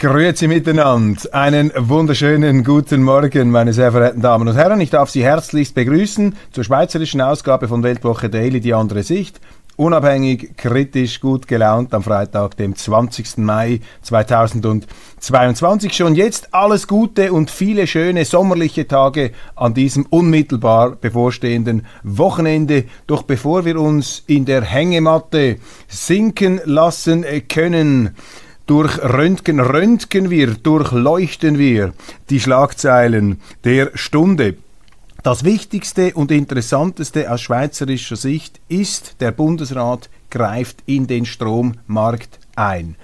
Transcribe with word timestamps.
Grüezi 0.00 0.48
miteinander. 0.48 1.20
Einen 1.34 1.72
wunderschönen 1.76 2.64
guten 2.64 3.02
Morgen, 3.02 3.50
meine 3.50 3.74
sehr 3.74 3.92
verehrten 3.92 4.22
Damen 4.22 4.48
und 4.48 4.56
Herren. 4.56 4.80
Ich 4.80 4.88
darf 4.88 5.10
Sie 5.10 5.22
herzlichst 5.22 5.74
begrüßen 5.74 6.36
zur 6.52 6.64
schweizerischen 6.64 7.20
Ausgabe 7.20 7.68
von 7.68 7.82
Weltwoche 7.82 8.30
Daily, 8.30 8.60
die 8.60 8.72
andere 8.72 9.02
Sicht. 9.02 9.42
Unabhängig, 9.76 10.56
kritisch, 10.56 11.20
gut 11.20 11.46
gelaunt 11.46 11.92
am 11.92 12.02
Freitag, 12.02 12.56
dem 12.56 12.74
20. 12.74 13.36
Mai 13.38 13.80
2022. 14.00 15.92
Schon 15.92 16.14
jetzt 16.14 16.54
alles 16.54 16.88
Gute 16.88 17.30
und 17.34 17.50
viele 17.50 17.86
schöne 17.86 18.24
sommerliche 18.24 18.88
Tage 18.88 19.32
an 19.54 19.74
diesem 19.74 20.06
unmittelbar 20.06 20.96
bevorstehenden 20.96 21.84
Wochenende. 22.04 22.84
Doch 23.06 23.22
bevor 23.22 23.66
wir 23.66 23.78
uns 23.78 24.22
in 24.26 24.46
der 24.46 24.62
Hängematte 24.62 25.58
sinken 25.88 26.58
lassen 26.64 27.26
können, 27.50 28.16
durch 28.70 29.02
Röntgen 29.02 29.58
röntgen 29.58 30.30
wir, 30.30 30.54
durchleuchten 30.54 31.58
wir 31.58 31.92
die 32.30 32.38
Schlagzeilen 32.38 33.40
der 33.64 33.90
Stunde. 33.94 34.58
Das 35.24 35.42
Wichtigste 35.42 36.14
und 36.14 36.30
Interessanteste 36.30 37.32
aus 37.32 37.40
schweizerischer 37.40 38.14
Sicht 38.14 38.60
ist, 38.68 39.16
der 39.18 39.32
Bundesrat 39.32 40.08
greift 40.30 40.84
in 40.86 41.08
den 41.08 41.26
Strommarkt 41.26 42.38
ein. 42.54 42.94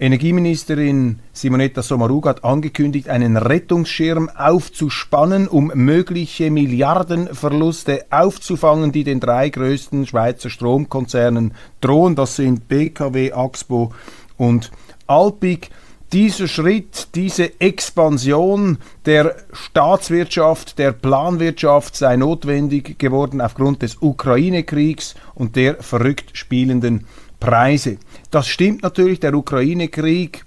Energieministerin 0.00 1.20
Simonetta 1.32 1.82
Sommaruga 1.82 2.30
hat 2.30 2.42
angekündigt, 2.42 3.08
einen 3.08 3.36
Rettungsschirm 3.36 4.28
aufzuspannen, 4.36 5.46
um 5.46 5.70
mögliche 5.76 6.50
Milliardenverluste 6.50 8.06
aufzufangen, 8.10 8.90
die 8.90 9.04
den 9.04 9.20
drei 9.20 9.48
größten 9.48 10.08
Schweizer 10.08 10.50
Stromkonzernen 10.50 11.54
drohen. 11.80 12.16
Das 12.16 12.34
sind 12.34 12.66
BKW, 12.66 13.30
Axpo 13.30 13.92
und 14.36 14.72
Alpig 15.08 15.70
dieser 16.12 16.48
Schritt, 16.48 17.08
diese 17.14 17.60
Expansion 17.60 18.78
der 19.04 19.36
Staatswirtschaft, 19.52 20.78
der 20.78 20.92
Planwirtschaft 20.92 21.96
sei 21.96 22.16
notwendig 22.16 22.98
geworden 22.98 23.40
aufgrund 23.40 23.82
des 23.82 23.98
Ukraine-Kriegs 24.00 25.14
und 25.34 25.56
der 25.56 25.82
verrückt 25.82 26.36
spielenden 26.36 27.04
Preise. 27.40 27.98
Das 28.30 28.48
stimmt 28.48 28.82
natürlich, 28.82 29.20
der 29.20 29.34
Ukraine-Krieg 29.34 30.44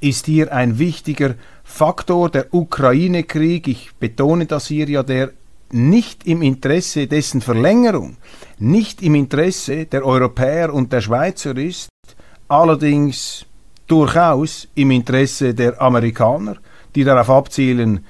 ist 0.00 0.26
hier 0.26 0.52
ein 0.52 0.78
wichtiger 0.78 1.34
Faktor. 1.64 2.30
Der 2.30 2.54
Ukraine-Krieg, 2.54 3.66
ich 3.66 3.90
betone 3.98 4.46
das 4.46 4.68
hier 4.68 4.88
ja, 4.88 5.02
der 5.02 5.32
nicht 5.70 6.26
im 6.26 6.40
Interesse 6.42 7.08
dessen 7.08 7.40
Verlängerung, 7.40 8.16
nicht 8.58 9.02
im 9.02 9.16
Interesse 9.16 9.86
der 9.86 10.06
Europäer 10.06 10.72
und 10.72 10.92
der 10.92 11.00
Schweizer 11.00 11.56
ist, 11.56 11.88
allerdings 12.46 13.44
durchaus 13.88 14.68
im 14.74 14.90
Interesse 14.90 15.54
der 15.54 15.80
Amerikaner, 15.80 16.56
die 16.94 17.04
darauf 17.04 17.30
abzielen, 17.30 18.04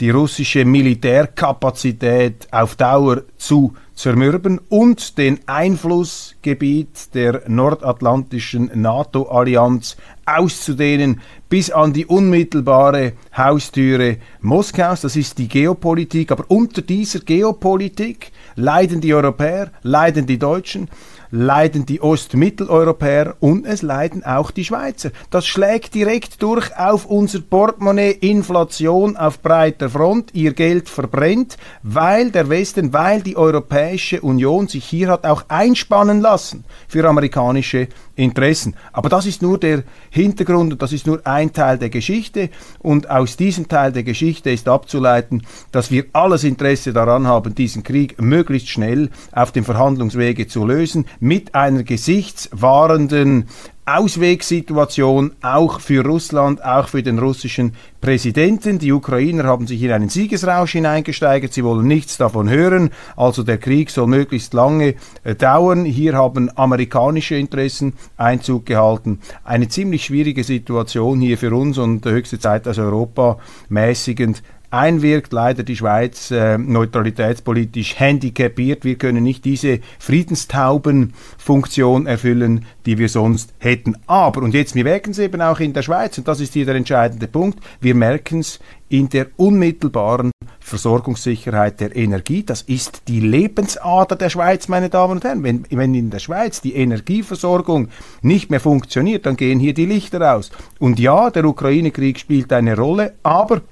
die 0.00 0.10
russische 0.10 0.64
Militärkapazität 0.64 2.48
auf 2.50 2.74
Dauer 2.74 3.22
zu 3.36 3.74
zermürben 3.94 4.60
und 4.68 5.18
den 5.18 5.38
Einflussgebiet 5.46 7.14
der 7.14 7.42
nordatlantischen 7.46 8.70
NATO-Allianz 8.74 9.96
auszudehnen 10.26 11.20
bis 11.48 11.70
an 11.70 11.92
die 11.92 12.06
unmittelbare 12.06 13.12
Haustüre 13.36 14.16
Moskaus. 14.40 15.02
Das 15.02 15.14
ist 15.14 15.38
die 15.38 15.46
Geopolitik. 15.46 16.32
Aber 16.32 16.44
unter 16.48 16.82
dieser 16.82 17.20
Geopolitik 17.20 18.32
leiden 18.56 19.00
die 19.00 19.14
Europäer, 19.14 19.70
leiden 19.82 20.26
die 20.26 20.38
Deutschen, 20.38 20.88
leiden 21.30 21.86
die 21.86 22.00
Ostmitteleuropäer 22.00 23.36
und 23.40 23.66
es 23.66 23.82
leiden 23.82 24.24
auch 24.24 24.50
die 24.50 24.64
Schweizer. 24.64 25.10
Das 25.30 25.46
schlägt 25.46 25.94
direkt 25.94 26.42
durch 26.42 26.76
auf 26.76 27.06
unser 27.06 27.40
Portemonnaie, 27.40 28.12
Inflation 28.12 29.16
auf 29.16 29.40
breiter 29.40 29.90
Front, 29.90 30.34
ihr 30.34 30.52
Geld 30.52 30.88
verbrennt, 30.88 31.56
weil 31.82 32.30
der 32.30 32.48
Westen, 32.48 32.92
weil 32.92 33.22
die 33.22 33.36
Europäische 33.36 34.20
Union 34.20 34.68
sich 34.68 34.84
hier 34.84 35.08
hat 35.08 35.24
auch 35.24 35.44
einspannen 35.48 36.20
lassen 36.20 36.64
für 36.88 37.08
amerikanische 37.08 37.88
Interessen. 38.16 38.76
Aber 38.92 39.08
das 39.08 39.26
ist 39.26 39.42
nur 39.42 39.58
der 39.58 39.82
Hintergrund 40.10 40.72
und 40.72 40.82
das 40.82 40.92
ist 40.92 41.06
nur 41.06 41.20
ein 41.24 41.52
Teil 41.52 41.78
der 41.78 41.90
Geschichte 41.90 42.50
und 42.78 43.10
aus 43.10 43.36
diesem 43.36 43.68
Teil 43.68 43.92
der 43.92 44.04
Geschichte 44.04 44.50
ist 44.50 44.68
abzuleiten, 44.68 45.42
dass 45.72 45.90
wir 45.90 46.04
alles 46.12 46.44
Interesse 46.44 46.92
daran 46.92 47.26
haben, 47.26 47.54
diesen 47.54 47.82
Krieg 47.82 48.20
möglichst 48.20 48.68
schnell 48.68 49.10
auf 49.32 49.52
dem 49.52 49.64
Verhandlungswege 49.64 50.46
zu 50.46 50.64
lösen, 50.64 51.06
mit 51.20 51.54
einer 51.54 51.82
gesichtswahrenden 51.82 53.46
Auswegssituation 53.86 55.32
auch 55.42 55.78
für 55.78 56.02
Russland, 56.02 56.64
auch 56.64 56.88
für 56.88 57.02
den 57.02 57.18
russischen 57.18 57.74
Präsidenten. 58.00 58.78
Die 58.78 58.92
Ukrainer 58.92 59.44
haben 59.44 59.66
sich 59.66 59.82
in 59.82 59.92
einen 59.92 60.08
Siegesrausch 60.08 60.72
hineingesteigert. 60.72 61.52
Sie 61.52 61.64
wollen 61.64 61.86
nichts 61.86 62.16
davon 62.16 62.48
hören. 62.48 62.90
Also 63.14 63.42
der 63.42 63.58
Krieg 63.58 63.90
soll 63.90 64.06
möglichst 64.06 64.54
lange 64.54 64.94
äh, 65.22 65.34
dauern. 65.34 65.84
Hier 65.84 66.14
haben 66.14 66.50
amerikanische 66.56 67.34
Interessen 67.36 67.92
Einzug 68.16 68.64
gehalten. 68.64 69.20
Eine 69.44 69.68
ziemlich 69.68 70.06
schwierige 70.06 70.44
Situation 70.44 71.20
hier 71.20 71.36
für 71.36 71.54
uns 71.54 71.76
und 71.76 72.06
höchste 72.06 72.38
Zeit, 72.38 72.64
dass 72.64 72.78
Europa 72.78 73.38
mäßigend 73.68 74.42
einwirkt. 74.74 75.32
Leider 75.32 75.62
die 75.62 75.76
Schweiz 75.76 76.30
äh, 76.30 76.58
neutralitätspolitisch 76.58 77.98
handicapiert. 77.98 78.84
Wir 78.84 78.96
können 78.96 79.22
nicht 79.22 79.42
diese 79.44 79.80
Friedenstaubenfunktion 79.98 82.06
erfüllen, 82.06 82.66
die 82.84 82.98
wir 82.98 83.08
sonst 83.08 83.54
hätten. 83.58 83.96
Aber, 84.06 84.42
und 84.42 84.52
jetzt, 84.52 84.74
wir 84.74 84.84
merken 84.84 85.12
es 85.12 85.18
eben 85.18 85.40
auch 85.40 85.60
in 85.60 85.72
der 85.72 85.80
Schweiz, 85.82 86.18
und 86.18 86.28
das 86.28 86.40
ist 86.40 86.52
hier 86.54 86.66
der 86.66 86.74
entscheidende 86.74 87.28
Punkt, 87.28 87.60
wir 87.80 87.94
merken 87.94 88.40
es 88.40 88.58
in 88.88 89.08
der 89.08 89.28
unmittelbaren 89.36 90.32
Versorgungssicherheit 90.60 91.80
der 91.80 91.96
Energie. 91.96 92.42
Das 92.44 92.62
ist 92.62 93.08
die 93.08 93.20
Lebensader 93.20 94.16
der 94.16 94.30
Schweiz, 94.30 94.68
meine 94.68 94.90
Damen 94.90 95.14
und 95.14 95.24
Herren. 95.24 95.42
Wenn, 95.42 95.66
wenn 95.70 95.94
in 95.94 96.10
der 96.10 96.20
Schweiz 96.20 96.60
die 96.60 96.76
Energieversorgung 96.76 97.88
nicht 98.22 98.50
mehr 98.50 98.60
funktioniert, 98.60 99.26
dann 99.26 99.36
gehen 99.36 99.58
hier 99.58 99.74
die 99.74 99.86
Lichter 99.86 100.34
aus. 100.34 100.52
Und 100.78 101.00
ja, 101.00 101.30
der 101.30 101.44
Ukraine-Krieg 101.44 102.18
spielt 102.18 102.52
eine 102.52 102.76
Rolle, 102.76 103.14
aber 103.22 103.62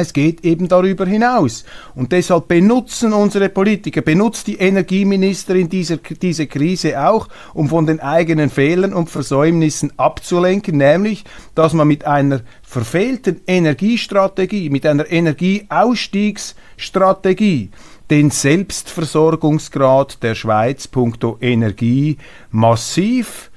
es 0.00 0.12
geht 0.12 0.44
eben 0.44 0.68
darüber 0.68 1.06
hinaus. 1.06 1.64
Und 1.94 2.12
deshalb 2.12 2.48
benutzen 2.48 3.12
unsere 3.12 3.48
Politiker, 3.48 4.02
benutzt 4.02 4.46
die 4.46 4.56
Energieministerin 4.56 5.68
dieser, 5.68 5.96
diese 5.98 6.46
Krise 6.46 7.04
auch, 7.06 7.28
um 7.54 7.68
von 7.68 7.86
den 7.86 7.98
eigenen 8.00 8.50
Fehlern 8.50 8.92
und 8.92 9.10
Versäumnissen 9.10 9.92
abzulenken, 9.96 10.76
nämlich, 10.76 11.24
dass 11.54 11.72
man 11.72 11.88
mit 11.88 12.06
einer 12.06 12.42
verfehlten 12.62 13.40
Energiestrategie, 13.46 14.68
mit 14.70 14.86
einer 14.86 15.10
Energieausstiegsstrategie, 15.10 17.70
den 18.10 18.30
Selbstversorgungsgrad 18.30 20.22
der 20.22 20.34
Schweiz 20.34 20.86
punkto 20.88 21.38
Energie 21.40 22.18
massiv 22.50 23.50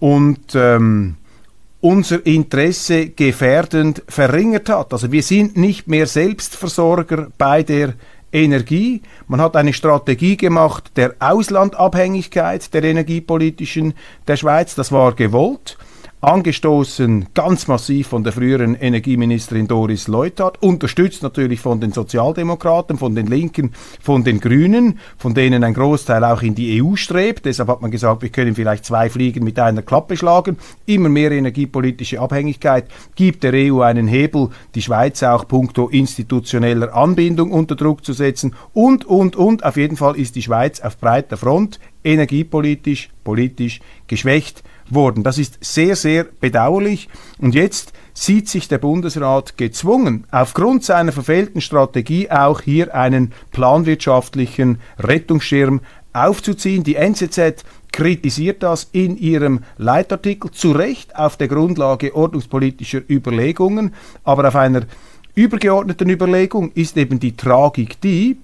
und 0.00 0.54
ähm, 0.54 1.16
unser 1.82 2.24
Interesse 2.24 3.08
gefährdend 3.08 4.02
verringert 4.08 4.68
hat. 4.70 4.92
Also 4.92 5.12
wir 5.12 5.22
sind 5.22 5.56
nicht 5.56 5.88
mehr 5.88 6.06
Selbstversorger 6.06 7.28
bei 7.36 7.62
der 7.64 7.94
Energie. 8.32 9.02
Man 9.26 9.40
hat 9.40 9.56
eine 9.56 9.72
Strategie 9.72 10.36
gemacht 10.36 10.92
der 10.96 11.16
Auslandabhängigkeit 11.18 12.72
der 12.72 12.84
energiepolitischen 12.84 13.94
der 14.26 14.36
Schweiz. 14.36 14.74
Das 14.76 14.92
war 14.92 15.12
gewollt. 15.14 15.76
Angestoßen 16.22 17.26
ganz 17.34 17.66
massiv 17.66 18.06
von 18.06 18.22
der 18.22 18.32
früheren 18.32 18.76
Energieministerin 18.76 19.66
Doris 19.66 20.06
Leuthard, 20.06 20.62
unterstützt 20.62 21.24
natürlich 21.24 21.58
von 21.58 21.80
den 21.80 21.90
Sozialdemokraten, 21.90 22.96
von 22.96 23.16
den 23.16 23.26
Linken, 23.26 23.72
von 24.00 24.22
den 24.22 24.38
Grünen, 24.38 25.00
von 25.18 25.34
denen 25.34 25.64
ein 25.64 25.74
Großteil 25.74 26.22
auch 26.24 26.42
in 26.42 26.54
die 26.54 26.80
EU 26.80 26.94
strebt. 26.94 27.44
Deshalb 27.44 27.68
hat 27.68 27.82
man 27.82 27.90
gesagt, 27.90 28.22
wir 28.22 28.28
können 28.28 28.54
vielleicht 28.54 28.84
zwei 28.84 29.10
Fliegen 29.10 29.42
mit 29.42 29.58
einer 29.58 29.82
Klappe 29.82 30.16
schlagen. 30.16 30.58
Immer 30.86 31.08
mehr 31.08 31.32
energiepolitische 31.32 32.20
Abhängigkeit 32.20 32.86
gibt 33.16 33.42
der 33.42 33.52
EU 33.54 33.80
einen 33.80 34.06
Hebel, 34.06 34.50
die 34.76 34.82
Schweiz 34.82 35.24
auch 35.24 35.48
puncto 35.48 35.88
institutioneller 35.88 36.94
Anbindung 36.94 37.50
unter 37.50 37.74
Druck 37.74 38.04
zu 38.04 38.12
setzen 38.12 38.54
und, 38.72 39.04
und, 39.04 39.34
und. 39.34 39.64
Auf 39.64 39.76
jeden 39.76 39.96
Fall 39.96 40.16
ist 40.16 40.36
die 40.36 40.42
Schweiz 40.42 40.80
auf 40.80 40.98
breiter 40.98 41.36
Front 41.36 41.80
energiepolitisch, 42.04 43.10
politisch 43.24 43.80
geschwächt 44.06 44.62
worden. 44.90 45.22
Das 45.22 45.38
ist 45.38 45.58
sehr, 45.60 45.96
sehr 45.96 46.24
bedauerlich. 46.24 47.08
Und 47.38 47.54
jetzt 47.54 47.92
sieht 48.14 48.48
sich 48.48 48.68
der 48.68 48.78
Bundesrat 48.78 49.56
gezwungen, 49.56 50.24
aufgrund 50.30 50.84
seiner 50.84 51.12
verfehlten 51.12 51.60
Strategie 51.60 52.30
auch 52.30 52.60
hier 52.60 52.94
einen 52.94 53.32
planwirtschaftlichen 53.52 54.78
Rettungsschirm 54.98 55.80
aufzuziehen. 56.12 56.84
Die 56.84 56.96
NZZ 56.96 57.64
kritisiert 57.90 58.62
das 58.62 58.88
in 58.92 59.16
ihrem 59.16 59.60
Leitartikel 59.78 60.50
zu 60.50 60.72
Recht 60.72 61.16
auf 61.16 61.36
der 61.36 61.48
Grundlage 61.48 62.14
ordnungspolitischer 62.14 63.02
Überlegungen, 63.08 63.94
aber 64.24 64.48
auf 64.48 64.56
einer 64.56 64.82
übergeordneten 65.34 66.10
Überlegung 66.10 66.72
ist 66.72 66.96
eben 66.96 67.18
die 67.18 67.36
Tragik 67.36 68.00
die, 68.00 68.38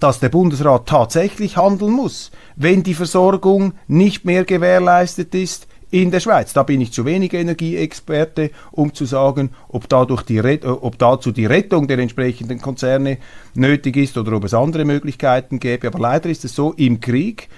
dass 0.00 0.20
der 0.20 0.28
Bundesrat 0.28 0.86
tatsächlich 0.86 1.56
handeln 1.56 1.92
muss, 1.92 2.30
wenn 2.56 2.82
die 2.82 2.94
Versorgung 2.94 3.74
nicht 3.86 4.24
mehr 4.24 4.44
gewährleistet 4.44 5.34
ist 5.34 5.66
in 5.92 6.10
der 6.10 6.20
Schweiz. 6.20 6.54
Da 6.54 6.62
bin 6.62 6.80
ich 6.80 6.92
zu 6.92 7.04
wenig 7.04 7.34
Energieexperte, 7.34 8.50
um 8.72 8.94
zu 8.94 9.04
sagen, 9.04 9.50
ob, 9.68 9.88
dadurch 9.88 10.22
die 10.22 10.38
äh, 10.38 10.66
ob 10.66 10.98
dazu 10.98 11.32
die 11.32 11.46
Rettung 11.46 11.86
der 11.86 11.98
entsprechenden 11.98 12.60
Konzerne 12.60 13.18
nötig 13.54 13.96
ist 13.96 14.16
oder 14.16 14.32
ob 14.32 14.44
es 14.44 14.54
andere 14.54 14.86
Möglichkeiten 14.86 15.60
gäbe. 15.60 15.88
Aber 15.88 15.98
leider 15.98 16.30
ist 16.30 16.44
es 16.44 16.54
so, 16.54 16.72
im 16.72 17.00
Krieg, 17.00 17.48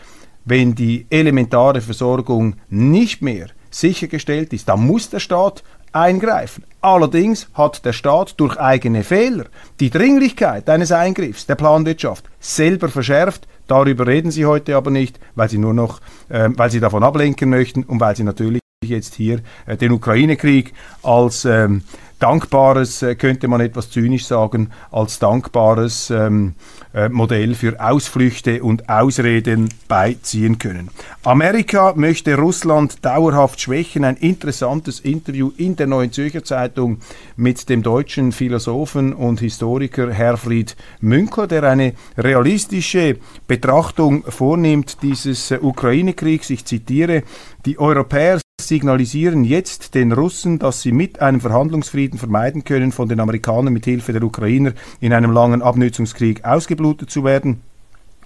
wenn 0.44 0.74
die 0.74 1.06
elementare 1.10 1.80
Versorgung 1.80 2.56
nicht 2.68 3.22
mehr 3.22 3.46
sichergestellt 3.70 4.52
ist, 4.52 4.68
dann 4.68 4.84
muss 4.84 5.10
der 5.10 5.20
Staat 5.20 5.62
eingreifen. 5.94 6.64
Allerdings 6.80 7.48
hat 7.54 7.84
der 7.84 7.92
Staat 7.92 8.34
durch 8.38 8.58
eigene 8.58 9.04
Fehler 9.04 9.46
die 9.80 9.90
Dringlichkeit 9.90 10.68
eines 10.68 10.92
Eingriffs 10.92 11.46
der 11.46 11.54
Planwirtschaft 11.54 12.24
selber 12.40 12.88
verschärft. 12.88 13.46
Darüber 13.66 14.06
reden 14.06 14.30
Sie 14.30 14.44
heute 14.44 14.76
aber 14.76 14.90
nicht, 14.90 15.18
weil 15.34 15.48
Sie 15.48 15.58
nur 15.58 15.72
noch, 15.72 16.00
äh, 16.28 16.50
weil 16.54 16.70
Sie 16.70 16.80
davon 16.80 17.02
ablenken 17.02 17.48
möchten 17.48 17.84
und 17.84 18.00
weil 18.00 18.16
Sie 18.16 18.24
natürlich 18.24 18.60
jetzt 18.82 19.14
hier 19.14 19.40
äh, 19.66 19.76
den 19.76 19.92
Ukraine-Krieg 19.92 20.74
als 21.02 21.44
ähm, 21.46 21.82
dankbares, 22.18 23.02
äh, 23.02 23.14
könnte 23.14 23.48
man 23.48 23.60
etwas 23.60 23.90
zynisch 23.90 24.26
sagen, 24.26 24.70
als 24.90 25.18
dankbares 25.18 26.10
ähm, 26.10 26.54
äh, 26.94 27.08
Modell 27.08 27.54
für 27.54 27.80
Ausflüchte 27.80 28.62
und 28.62 28.88
Ausreden 28.88 29.68
beiziehen 29.88 30.58
können. 30.58 30.90
Amerika 31.24 31.92
möchte 31.96 32.36
Russland 32.36 33.04
dauerhaft 33.04 33.60
schwächen. 33.60 34.04
Ein 34.04 34.16
interessantes 34.16 35.00
Interview 35.00 35.50
in 35.56 35.74
der 35.74 35.88
Neuen 35.88 36.12
Zürcher 36.12 36.44
Zeitung 36.44 36.98
mit 37.36 37.68
dem 37.68 37.82
deutschen 37.82 38.30
Philosophen 38.30 39.12
und 39.12 39.40
Historiker 39.40 40.12
Herfried 40.12 40.76
Münkler, 41.00 41.48
der 41.48 41.64
eine 41.64 41.94
realistische 42.16 43.16
Betrachtung 43.48 44.22
vornimmt 44.28 45.02
dieses 45.02 45.50
äh, 45.50 45.58
Ukraine-Kriegs. 45.60 46.50
Ich 46.50 46.64
zitiere, 46.64 47.24
die 47.66 47.78
Europäer 47.78 48.38
signalisieren 48.60 49.44
jetzt 49.44 49.94
den 49.94 50.12
Russen, 50.12 50.58
dass 50.58 50.82
sie 50.82 50.92
mit 50.92 51.20
einem 51.20 51.40
Verhandlungsfrieden 51.40 52.18
vermeiden 52.18 52.64
können, 52.64 52.92
von 52.92 53.08
den 53.08 53.20
Amerikanern 53.20 53.72
mit 53.72 53.84
Hilfe 53.84 54.12
der 54.12 54.22
Ukrainer 54.22 54.72
in 55.00 55.12
einem 55.12 55.32
langen 55.32 55.62
Abnützungskrieg 55.62 56.44
ausgeblutet 56.44 57.10
zu 57.10 57.24
werden. 57.24 57.60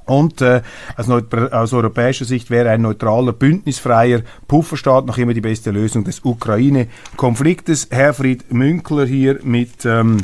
Und 0.05 0.41
äh, 0.41 0.63
aus, 0.97 1.11
aus, 1.11 1.73
europäischer 1.75 2.25
Sicht 2.25 2.49
wäre 2.49 2.71
ein 2.71 2.81
neutraler, 2.81 3.35
bündnisfreier 3.35 4.23
Pufferstaat 4.47 5.05
noch 5.05 5.19
immer 5.19 5.35
die 5.35 5.43
beste 5.43 5.71
Lösung 5.71 6.05
des 6.05 6.21
Ukraine-Konfliktes. 6.25 7.89
Herfried 7.91 8.51
Münkler 8.51 9.05
hier 9.05 9.39
mit 9.43 9.85
ähm, 9.85 10.19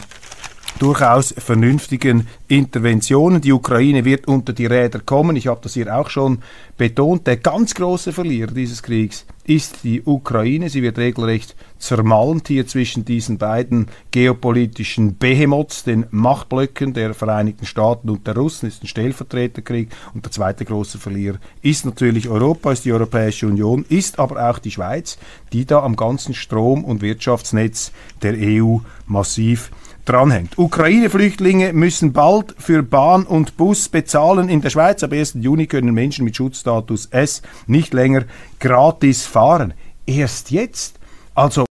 durchaus 0.85 1.35
vernünftigen 1.39 2.29
Interventionen. 2.47 3.41
Die 3.41 3.53
Ukraine 3.53 4.05
wird 4.05 4.29
unter 4.29 4.53
die 4.53 4.67
Räder 4.67 5.01
kommen. 5.01 5.35
Ich 5.35 5.47
habe 5.47 5.61
das 5.63 5.73
hier 5.73 5.97
auch 5.97 6.11
schon 6.11 6.41
betont. 6.77 7.27
Der 7.27 7.39
ganz 7.39 7.75
große 7.75 8.13
Verlierer 8.13 8.51
dieses 8.51 8.83
Kriegs 8.83 9.25
ist 9.45 9.79
die 9.83 10.03
Ukraine. 10.05 10.69
Sie 10.69 10.83
wird 10.83 10.99
regelrecht 10.99 11.57
zermalmt 11.79 12.49
hier 12.49 12.67
zwischen 12.67 13.07
diesen 13.07 13.39
beiden 13.39 13.87
geopolitischen 14.11 15.17
Behemoths, 15.17 15.85
den 15.85 16.05
Machtblöcken 16.11 16.93
der 16.93 17.15
Vereinigten 17.15 17.65
Staaten 17.65 18.11
und 18.11 18.27
der 18.27 18.37
Russen. 18.37 18.67
Das 18.67 18.75
ist 18.75 18.85
ein 18.85 18.89
Stellvertreterkrieg. 18.89 19.89
Und 20.13 20.27
der 20.27 20.33
zweite 20.33 20.67
große 20.67 20.99
Verlierer 20.99 21.39
ist 21.63 21.87
natürlich 21.87 22.29
Europa, 22.29 22.73
ist 22.73 22.85
die 22.85 22.93
Europäische 22.93 23.47
Union, 23.47 23.87
ist 23.89 24.19
aber 24.19 24.51
auch 24.51 24.59
die 24.59 24.71
Schweiz, 24.71 25.17
die 25.55 25.65
da 25.65 25.83
am 25.83 25.97
ganzen 25.97 26.35
Strom- 26.35 26.85
und 26.85 27.01
Wirtschaftsnetz 27.01 27.91
der 28.21 28.35
EU 28.37 28.81
massiv 29.07 29.71
dranhängt. 30.05 30.59
Ukraine-Flüchtlinge 30.59 31.73
müssen 31.73 32.13
bald 32.13 32.55
für 32.59 32.83
Bahn 32.83 33.25
und 33.25 33.57
Bus 33.57 33.89
bezahlen. 33.89 34.49
In 34.49 34.61
der 34.61 34.71
Schweiz 34.71 35.03
ab 35.03 35.13
1. 35.13 35.35
Juni 35.41 35.67
können 35.67 35.95
Menschen 35.95 36.25
mit 36.25 36.37
Schutzstatus 36.37 37.07
S 37.07 37.43
nicht 37.67 37.95
länger 37.95 38.25
gratis 38.61 39.27
fahren. 39.27 39.75
Erst 40.07 40.51
jetzt? 40.51 40.99
Also, 41.35 41.65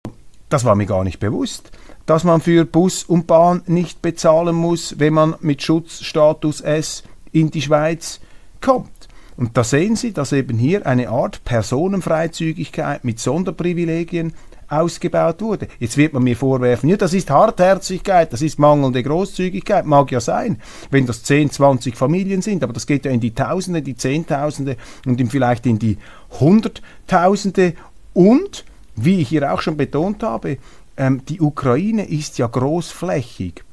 das 0.50 0.66
war 0.66 0.76
mir 0.76 0.86
gar 0.86 1.04
nicht 1.04 1.20
bewusst, 1.20 1.72
dass 2.06 2.24
man 2.24 2.42
für 2.42 2.66
Bus 2.66 3.04
und 3.04 3.28
Bahn 3.28 3.62
nicht 3.66 4.02
bezahlen 4.02 4.56
muss, 4.56 5.00
wenn 5.00 5.14
man 5.14 5.36
mit 5.40 5.62
Schutzstatus 5.62 6.62
S 6.62 7.04
in 7.32 7.52
die 7.52 7.62
Schweiz 7.62 8.20
kommt. 8.62 8.90
Und 9.36 9.58
da 9.58 9.64
sehen 9.64 9.96
Sie, 9.96 10.14
dass 10.14 10.32
eben 10.32 10.58
hier 10.58 10.86
eine 10.86 11.10
Art 11.10 11.44
Personenfreizügigkeit 11.44 13.04
mit 13.04 13.20
Sonderprivilegien 13.20 14.34
ausgebaut 14.82 15.42
wurde. 15.42 15.68
Jetzt 15.80 15.98
wird 15.98 16.14
man 16.14 16.24
mir 16.24 16.36
vorwerfen, 16.36 16.90
ja, 16.90 16.98
das 16.98 17.14
ist 17.14 17.30
Hartherzigkeit, 17.30 18.34
das 18.34 18.42
ist 18.42 18.60
mangelnde 18.60 19.04
Großzügigkeit, 19.04 19.86
mag 19.86 20.12
ja 20.12 20.20
sein, 20.20 20.62
wenn 20.92 21.06
das 21.06 21.24
10, 21.24 21.52
20 21.52 21.96
Familien 21.96 22.42
sind, 22.42 22.64
aber 22.64 22.74
das 22.74 22.88
geht 22.88 23.06
ja 23.06 23.12
in 23.12 23.20
die 23.20 23.34
Tausende, 23.34 23.82
die 23.82 23.96
Zehntausende 23.96 24.78
und 25.06 25.20
in 25.20 25.30
vielleicht 25.30 25.66
in 25.66 25.80
die 25.80 25.98
Hunderttausende 26.40 27.74
und, 28.14 28.66
wie 28.96 29.22
ich 29.22 29.30
hier 29.30 29.54
auch 29.54 29.62
schon 29.62 29.78
betont 29.78 30.24
habe, 30.24 30.58
ähm, 30.98 31.22
die 31.28 31.42
Ukraine 31.42 32.06
ist 32.08 32.38
ja 32.38 32.48
großflächig, 32.48 33.64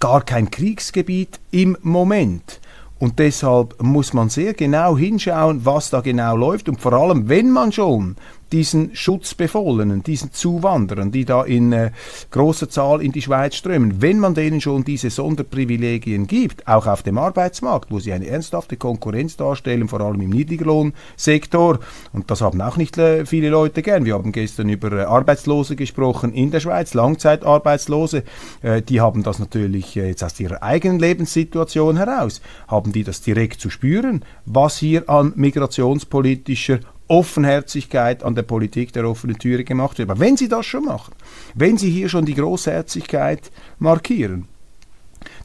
gar 0.00 0.22
kein 0.22 0.50
Kriegsgebiet 0.50 1.40
im 1.50 1.76
Moment. 1.82 2.60
Und 2.98 3.18
deshalb 3.18 3.82
muss 3.82 4.12
man 4.12 4.28
sehr 4.28 4.54
genau 4.54 4.96
hinschauen, 4.96 5.64
was 5.64 5.90
da 5.90 6.00
genau 6.00 6.36
läuft. 6.36 6.68
Und 6.68 6.80
vor 6.80 6.92
allem, 6.92 7.28
wenn 7.28 7.50
man 7.50 7.72
schon 7.72 8.16
diesen 8.54 8.94
Schutzbefohlenen, 8.94 10.04
diesen 10.04 10.32
Zuwanderern, 10.32 11.10
die 11.10 11.24
da 11.24 11.42
in 11.42 11.72
äh, 11.72 11.90
großer 12.30 12.68
Zahl 12.70 13.02
in 13.02 13.10
die 13.10 13.20
Schweiz 13.20 13.56
strömen, 13.56 14.00
wenn 14.00 14.20
man 14.20 14.34
denen 14.34 14.60
schon 14.60 14.84
diese 14.84 15.10
Sonderprivilegien 15.10 16.28
gibt, 16.28 16.68
auch 16.68 16.86
auf 16.86 17.02
dem 17.02 17.18
Arbeitsmarkt, 17.18 17.90
wo 17.90 17.98
sie 17.98 18.12
eine 18.12 18.28
ernsthafte 18.28 18.76
Konkurrenz 18.76 19.36
darstellen, 19.36 19.88
vor 19.88 20.00
allem 20.00 20.20
im 20.20 20.30
Niedriglohnsektor, 20.30 21.80
und 22.12 22.30
das 22.30 22.42
haben 22.42 22.60
auch 22.60 22.76
nicht 22.76 22.96
äh, 22.96 23.26
viele 23.26 23.48
Leute 23.48 23.82
gern. 23.82 24.04
Wir 24.04 24.14
haben 24.14 24.30
gestern 24.30 24.68
über 24.68 24.92
äh, 24.92 25.02
Arbeitslose 25.02 25.74
gesprochen 25.74 26.32
in 26.32 26.52
der 26.52 26.60
Schweiz, 26.60 26.94
Langzeitarbeitslose, 26.94 28.22
äh, 28.62 28.82
die 28.82 29.00
haben 29.00 29.24
das 29.24 29.40
natürlich 29.40 29.96
äh, 29.96 30.06
jetzt 30.06 30.22
aus 30.22 30.38
ihrer 30.38 30.62
eigenen 30.62 31.00
Lebenssituation 31.00 31.96
heraus, 31.96 32.40
haben 32.68 32.92
die 32.92 33.02
das 33.02 33.20
direkt 33.20 33.60
zu 33.60 33.68
spüren, 33.68 34.24
was 34.46 34.78
hier 34.78 35.08
an 35.10 35.32
migrationspolitischer 35.34 36.78
Offenherzigkeit 37.08 38.22
an 38.22 38.34
der 38.34 38.42
Politik 38.42 38.92
der 38.92 39.08
offenen 39.08 39.38
Türe 39.38 39.64
gemacht 39.64 39.98
wird. 39.98 40.10
Aber 40.10 40.20
wenn 40.20 40.36
Sie 40.36 40.48
das 40.48 40.66
schon 40.66 40.84
machen, 40.84 41.14
wenn 41.54 41.76
Sie 41.76 41.90
hier 41.90 42.08
schon 42.08 42.24
die 42.24 42.34
Großherzigkeit 42.34 43.50
markieren, 43.78 44.48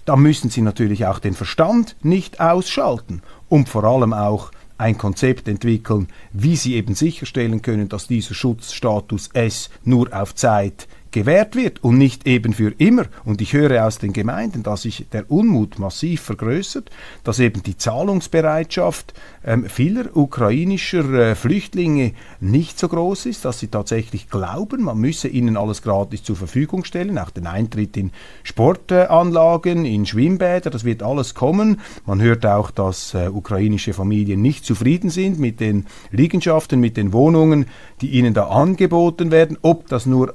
dann 0.05 0.21
müssen 0.21 0.49
Sie 0.49 0.61
natürlich 0.61 1.05
auch 1.05 1.19
den 1.19 1.33
Verstand 1.33 1.95
nicht 2.01 2.39
ausschalten 2.39 3.21
und 3.49 3.69
vor 3.69 3.83
allem 3.83 4.13
auch 4.13 4.51
ein 4.77 4.97
Konzept 4.97 5.47
entwickeln, 5.47 6.07
wie 6.31 6.55
Sie 6.55 6.75
eben 6.75 6.95
sicherstellen 6.95 7.61
können, 7.61 7.89
dass 7.89 8.07
dieser 8.07 8.33
Schutzstatus 8.33 9.29
S 9.33 9.69
nur 9.83 10.11
auf 10.13 10.33
Zeit 10.35 10.87
gewährt 11.11 11.55
wird 11.55 11.83
und 11.83 11.97
nicht 11.97 12.27
eben 12.27 12.53
für 12.53 12.73
immer. 12.77 13.05
Und 13.25 13.41
ich 13.41 13.53
höre 13.53 13.85
aus 13.85 13.97
den 13.97 14.13
Gemeinden, 14.13 14.63
dass 14.63 14.83
sich 14.83 15.07
der 15.11 15.29
Unmut 15.31 15.79
massiv 15.79 16.21
vergrößert, 16.21 16.89
dass 17.23 17.39
eben 17.39 17.63
die 17.63 17.77
Zahlungsbereitschaft 17.77 19.13
ähm, 19.45 19.65
vieler 19.65 20.15
ukrainischer 20.15 21.13
äh, 21.13 21.35
Flüchtlinge 21.35 22.13
nicht 22.39 22.77
so 22.77 22.87
groß 22.87 23.25
ist, 23.25 23.45
dass 23.45 23.59
sie 23.59 23.67
tatsächlich 23.67 24.29
glauben, 24.29 24.83
man 24.83 24.97
müsse 24.97 25.27
ihnen 25.27 25.57
alles 25.57 25.81
gratis 25.81 26.23
zur 26.23 26.35
Verfügung 26.35 26.83
stellen, 26.83 27.17
auch 27.17 27.29
den 27.29 27.47
Eintritt 27.47 27.97
in 27.97 28.11
Sportanlagen, 28.43 29.85
in 29.85 30.05
Schwimmbäder, 30.05 30.69
das 30.69 30.83
wird 30.83 31.03
alles 31.03 31.33
kommen. 31.33 31.79
Man 32.05 32.21
hört 32.21 32.45
auch, 32.45 32.71
dass 32.71 33.13
äh, 33.13 33.29
ukrainische 33.29 33.93
Familien 33.93 34.41
nicht 34.41 34.65
zufrieden 34.65 35.09
sind 35.09 35.39
mit 35.39 35.59
den 35.59 35.85
Liegenschaften, 36.11 36.79
mit 36.79 36.97
den 36.97 37.13
Wohnungen, 37.13 37.65
die 38.01 38.11
ihnen 38.11 38.33
da 38.33 38.47
angeboten 38.47 39.31
werden. 39.31 39.57
Ob 39.61 39.87
das 39.87 40.05
nur 40.05 40.33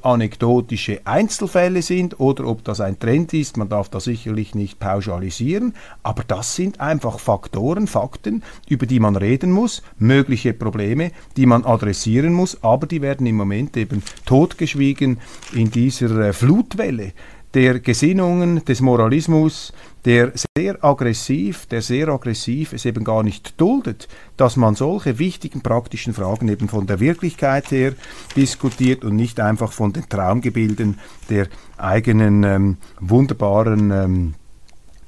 anekdotische 0.64 1.00
Einzelfälle 1.04 1.82
sind 1.82 2.20
oder 2.20 2.46
ob 2.46 2.64
das 2.64 2.80
ein 2.80 2.98
Trend 2.98 3.34
ist, 3.34 3.56
man 3.56 3.68
darf 3.68 3.88
das 3.90 4.04
sicherlich 4.04 4.54
nicht 4.54 4.78
pauschalisieren, 4.78 5.74
aber 6.02 6.24
das 6.26 6.56
sind 6.56 6.80
einfach 6.80 7.18
Faktoren, 7.18 7.86
Fakten, 7.86 8.42
über 8.68 8.86
die 8.86 9.00
man 9.00 9.16
reden 9.16 9.50
muss, 9.50 9.82
mögliche 9.98 10.54
Probleme, 10.54 11.12
die 11.36 11.46
man 11.46 11.64
adressieren 11.64 12.32
muss, 12.32 12.62
aber 12.62 12.86
die 12.86 13.02
werden 13.02 13.26
im 13.26 13.36
Moment 13.36 13.76
eben 13.76 14.02
totgeschwiegen 14.24 15.18
in 15.52 15.70
dieser 15.70 16.18
äh, 16.18 16.32
Flutwelle 16.32 17.12
der 17.52 17.78
Gesinnungen, 17.78 18.64
des 18.64 18.80
Moralismus, 18.80 19.72
der 20.04 20.32
sehr 20.56 20.84
aggressiv, 20.84 21.66
der 21.66 21.82
sehr 21.82 22.08
aggressiv 22.08 22.72
es 22.72 22.84
eben 22.84 23.04
gar 23.04 23.22
nicht 23.22 23.60
duldet, 23.60 24.08
dass 24.36 24.56
man 24.56 24.74
solche 24.74 25.18
wichtigen 25.18 25.62
praktischen 25.62 26.12
Fragen 26.12 26.48
eben 26.48 26.68
von 26.68 26.86
der 26.86 27.00
Wirklichkeit 27.00 27.70
her 27.70 27.94
diskutiert 28.36 29.04
und 29.04 29.16
nicht 29.16 29.40
einfach 29.40 29.72
von 29.72 29.92
den 29.92 30.08
Traumgebilden 30.08 30.98
der 31.30 31.48
eigenen 31.78 32.44
ähm, 32.44 32.76
wunderbaren 33.00 33.90
ähm, 33.90 34.34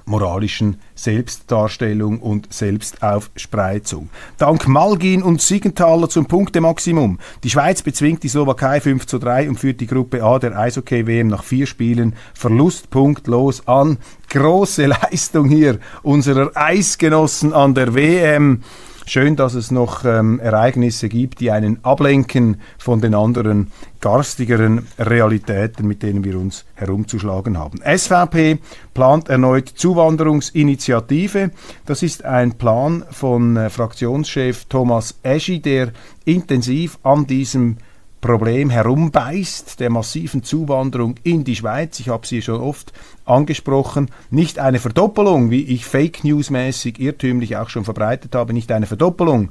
moralischen 0.06 0.80
Selbstdarstellung 0.94 2.20
und 2.20 2.52
Selbstaufspreizung. 2.52 4.08
Dank 4.38 4.66
Malgin 4.68 5.22
und 5.22 5.42
Siegenthaler 5.42 6.08
zum 6.08 6.26
Punktemaximum. 6.26 7.18
Die 7.42 7.50
Schweiz 7.50 7.82
bezwingt 7.82 8.22
die 8.22 8.28
Slowakei 8.28 8.80
5 8.80 9.06
zu 9.06 9.18
3 9.18 9.48
und 9.48 9.58
führt 9.58 9.80
die 9.80 9.86
Gruppe 9.86 10.22
A 10.22 10.38
der 10.38 10.56
Eishockey-WM 10.56 11.26
nach 11.26 11.42
vier 11.42 11.66
Spielen 11.66 12.14
verlustpunktlos 12.34 13.66
an. 13.66 13.98
Große 14.30 14.86
Leistung 15.10 15.48
hier 15.48 15.80
unserer 16.02 16.52
Eisgenossen 16.54 17.52
an 17.52 17.74
der 17.74 17.94
WM. 17.94 18.62
Schön, 19.08 19.36
dass 19.36 19.54
es 19.54 19.70
noch 19.70 20.04
ähm, 20.04 20.40
Ereignisse 20.40 21.08
gibt, 21.08 21.38
die 21.38 21.52
einen 21.52 21.78
ablenken 21.84 22.60
von 22.76 23.00
den 23.00 23.14
anderen 23.14 23.70
garstigeren 24.00 24.88
Realitäten, 24.98 25.86
mit 25.86 26.02
denen 26.02 26.24
wir 26.24 26.36
uns 26.36 26.64
herumzuschlagen 26.74 27.56
haben. 27.56 27.78
SVP 27.82 28.58
plant 28.94 29.28
erneut 29.28 29.68
Zuwanderungsinitiative. 29.68 31.52
Das 31.86 32.02
ist 32.02 32.24
ein 32.24 32.54
Plan 32.54 33.04
von 33.12 33.56
äh, 33.56 33.70
Fraktionschef 33.70 34.64
Thomas 34.64 35.14
Eschi, 35.22 35.60
der 35.60 35.92
intensiv 36.24 36.98
an 37.04 37.28
diesem 37.28 37.76
Problem 38.20 38.70
herumbeißt, 38.70 39.78
der 39.78 39.90
massiven 39.90 40.42
Zuwanderung 40.42 41.14
in 41.22 41.44
die 41.44 41.54
Schweiz. 41.54 42.00
Ich 42.00 42.08
habe 42.08 42.26
sie 42.26 42.42
schon 42.42 42.60
oft 42.60 42.92
angesprochen. 43.26 44.10
Nicht 44.30 44.58
eine 44.58 44.78
Verdoppelung, 44.78 45.50
wie 45.50 45.64
ich 45.64 45.84
Fake 45.84 46.24
News 46.24 46.50
mäßig 46.50 46.98
irrtümlich 46.98 47.56
auch 47.56 47.68
schon 47.68 47.84
verbreitet 47.84 48.34
habe, 48.34 48.52
nicht 48.52 48.72
eine 48.72 48.86
Verdoppelung 48.86 49.50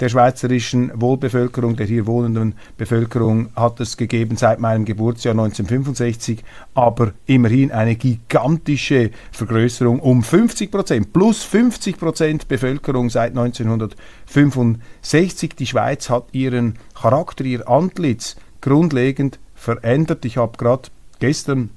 der 0.00 0.08
schweizerischen 0.08 0.90
Wohlbevölkerung, 0.94 1.76
der 1.76 1.86
hier 1.86 2.06
wohnenden 2.06 2.54
Bevölkerung 2.76 3.50
hat 3.54 3.78
es 3.80 3.96
gegeben 3.96 4.36
seit 4.36 4.60
meinem 4.60 4.84
Geburtsjahr 4.84 5.32
1965, 5.32 6.44
aber 6.74 7.12
immerhin 7.26 7.72
eine 7.72 7.96
gigantische 7.96 9.10
Vergrößerung 9.32 10.00
um 10.00 10.22
50 10.22 10.70
Prozent, 10.70 11.12
plus 11.12 11.42
50 11.44 11.98
Prozent 11.98 12.48
Bevölkerung 12.48 13.10
seit 13.10 13.36
1965. 13.36 15.56
Die 15.56 15.66
Schweiz 15.66 16.10
hat 16.10 16.26
ihren 16.32 16.78
Charakter, 17.00 17.44
ihr 17.44 17.68
Antlitz 17.68 18.36
grundlegend 18.60 19.38
verändert. 19.54 20.24
Ich 20.24 20.36
habe 20.36 20.58
gerade 20.58 20.88
gestern 21.20 21.70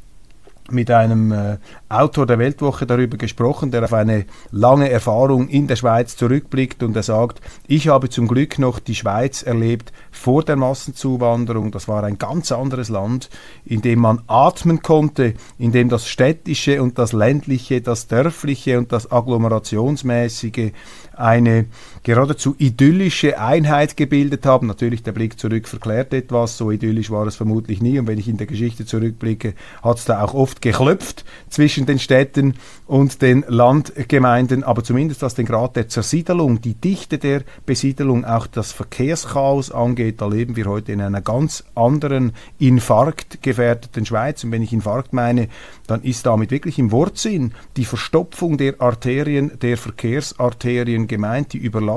mit 0.72 0.92
einem 0.92 1.32
äh, 1.32 1.58
Autor 1.90 2.26
der 2.26 2.40
Weltwoche 2.40 2.86
darüber 2.86 3.18
gesprochen, 3.18 3.72
der 3.72 3.84
auf 3.84 3.94
eine 3.94 4.26
lange 4.52 4.90
Erfahrung 4.90 5.48
in 5.48 5.68
der 5.68 5.76
Schweiz 5.76 6.16
zurückblickt 6.16 6.84
und 6.84 6.96
er 6.96 7.04
sagt, 7.04 7.42
ich 7.68 7.88
habe 7.88 8.10
zum 8.10 8.28
Glück 8.28 8.60
noch 8.60 8.80
die 8.80 8.96
Schweiz 8.96 9.44
erlebt 9.44 9.92
vor 10.12 10.44
der 10.44 10.56
Massenzuwanderung. 10.56 11.72
Das 11.72 11.88
war 11.88 12.04
ein 12.04 12.18
ganz 12.18 12.52
anderes 12.52 12.90
Land, 12.90 13.30
in 13.66 13.82
dem 13.82 14.00
man 14.00 14.22
atmen 14.28 14.82
konnte, 14.82 15.34
in 15.58 15.72
dem 15.72 15.90
das 15.90 16.08
städtische 16.08 16.82
und 16.82 16.98
das 16.98 17.14
ländliche, 17.14 17.82
das 17.82 18.08
dörfliche 18.08 18.78
und 18.78 18.92
das 18.92 19.12
agglomerationsmäßige 19.12 20.72
eine 21.18 21.66
geradezu 22.08 22.56
idyllische 22.58 23.38
Einheit 23.38 23.98
gebildet 23.98 24.46
haben. 24.46 24.66
Natürlich 24.68 25.04
der 25.04 25.12
Blick 25.12 25.38
zurück 25.38 25.68
verklärt 25.68 26.14
etwas, 26.14 26.58
so 26.58 26.72
idyllisch 26.72 27.12
war 27.12 27.28
es 27.28 27.36
vermutlich 27.36 27.82
nie. 27.82 28.00
Und 28.00 28.08
wenn 28.08 28.18
ich 28.18 28.30
in 28.30 28.38
der 28.38 28.48
Geschichte 28.48 28.86
zurückblicke, 28.86 29.56
hat 29.84 29.98
es 29.98 30.06
da 30.06 30.24
auch 30.24 30.34
oft 30.34 30.62
geklopft 30.62 31.26
zwischen 31.50 31.86
den 31.86 32.00
Städten 32.00 32.54
und 32.86 33.22
den 33.22 33.44
Landgemeinden, 33.50 34.64
aber 34.64 34.86
zumindest 34.86 35.22
was 35.22 35.36
den 35.36 35.46
Grad 35.46 35.76
der 35.76 35.90
Zersiedelung, 35.90 36.62
die 36.62 36.76
Dichte 36.76 37.18
der 37.18 37.42
Besiedelung, 37.66 38.24
auch 38.24 38.48
das 38.48 38.72
Verkehrschaos 38.72 39.70
angeht, 39.74 40.22
da 40.22 40.28
leben 40.28 40.56
wir 40.56 40.68
heute 40.68 40.94
in 40.94 41.02
einer 41.02 41.20
ganz 41.20 41.66
anderen 41.76 42.32
infarktgefährdeten 42.58 44.06
Schweiz. 44.06 44.46
Und 44.46 44.54
wenn 44.54 44.62
ich 44.62 44.72
Infarkt 44.72 45.12
meine, 45.12 45.50
dann 45.88 46.04
ist 46.04 46.26
damit 46.26 46.52
wirklich 46.52 46.80
im 46.80 46.94
Wortsinn 46.94 47.52
die 47.76 47.84
Verstopfung 47.84 48.58
der 48.58 48.80
Arterien, 48.80 49.60
der 49.60 49.76
Verkehrsarterien 49.76 51.08
gemeint, 51.08 51.52
die 51.52 51.58
Überlastung 51.58 51.97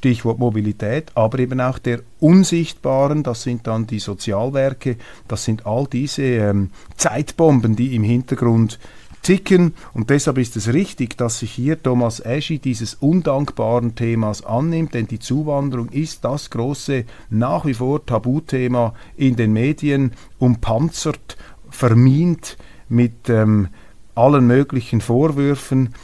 Stichwort 0.00 0.38
Mobilität, 0.38 1.12
aber 1.14 1.40
eben 1.40 1.60
auch 1.60 1.78
der 1.78 2.00
unsichtbaren, 2.20 3.22
das 3.22 3.42
sind 3.42 3.66
dann 3.66 3.86
die 3.86 3.98
Sozialwerke, 3.98 4.96
das 5.28 5.44
sind 5.44 5.66
all 5.66 5.86
diese 5.86 6.22
ähm, 6.22 6.70
Zeitbomben, 6.96 7.76
die 7.76 7.94
im 7.94 8.02
Hintergrund 8.02 8.78
ticken 9.20 9.74
und 9.92 10.08
deshalb 10.08 10.38
ist 10.38 10.56
es 10.56 10.72
richtig, 10.72 11.18
dass 11.18 11.40
sich 11.40 11.52
hier 11.52 11.82
Thomas 11.82 12.18
Eschi 12.20 12.58
dieses 12.58 12.94
undankbaren 12.94 13.94
Themas 13.94 14.42
annimmt, 14.42 14.94
denn 14.94 15.06
die 15.06 15.18
Zuwanderung 15.18 15.90
ist 15.90 16.24
das 16.24 16.48
große, 16.48 17.04
nach 17.28 17.66
wie 17.66 17.74
vor 17.74 18.06
Tabuthema 18.06 18.94
in 19.18 19.36
den 19.36 19.52
Medien, 19.52 20.12
umpanzert, 20.38 21.36
vermint 21.68 22.56
mit 22.88 23.28
ähm, 23.28 23.68
allen 24.14 24.46
möglichen 24.46 25.02
Vorwürfen. 25.02 25.94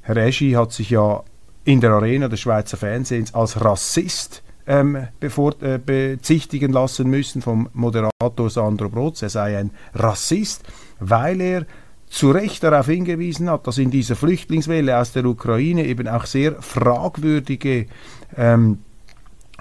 Herr 0.00 0.16
Eschi 0.16 0.52
hat 0.52 0.72
sich 0.72 0.88
ja 0.88 1.22
in 1.64 1.80
der 1.80 1.92
Arena 1.92 2.28
des 2.28 2.40
Schweizer 2.40 2.76
Fernsehens 2.76 3.34
als 3.34 3.60
Rassist 3.64 4.42
ähm, 4.66 5.08
bevor, 5.18 5.60
äh, 5.62 5.78
bezichtigen 5.78 6.72
lassen 6.72 7.08
müssen 7.08 7.42
vom 7.42 7.68
Moderator 7.72 8.50
Sandro 8.50 8.88
Brotz. 8.88 9.22
Er 9.22 9.28
sei 9.28 9.58
ein 9.58 9.70
Rassist, 9.94 10.62
weil 11.00 11.40
er 11.40 11.66
zu 12.06 12.30
Recht 12.30 12.62
darauf 12.62 12.86
hingewiesen 12.86 13.50
hat, 13.50 13.66
dass 13.66 13.78
in 13.78 13.90
dieser 13.90 14.16
Flüchtlingswelle 14.16 14.98
aus 14.98 15.12
der 15.12 15.24
Ukraine 15.24 15.86
eben 15.86 16.06
auch 16.08 16.26
sehr 16.26 16.60
fragwürdige 16.60 17.86
ähm, 18.36 18.78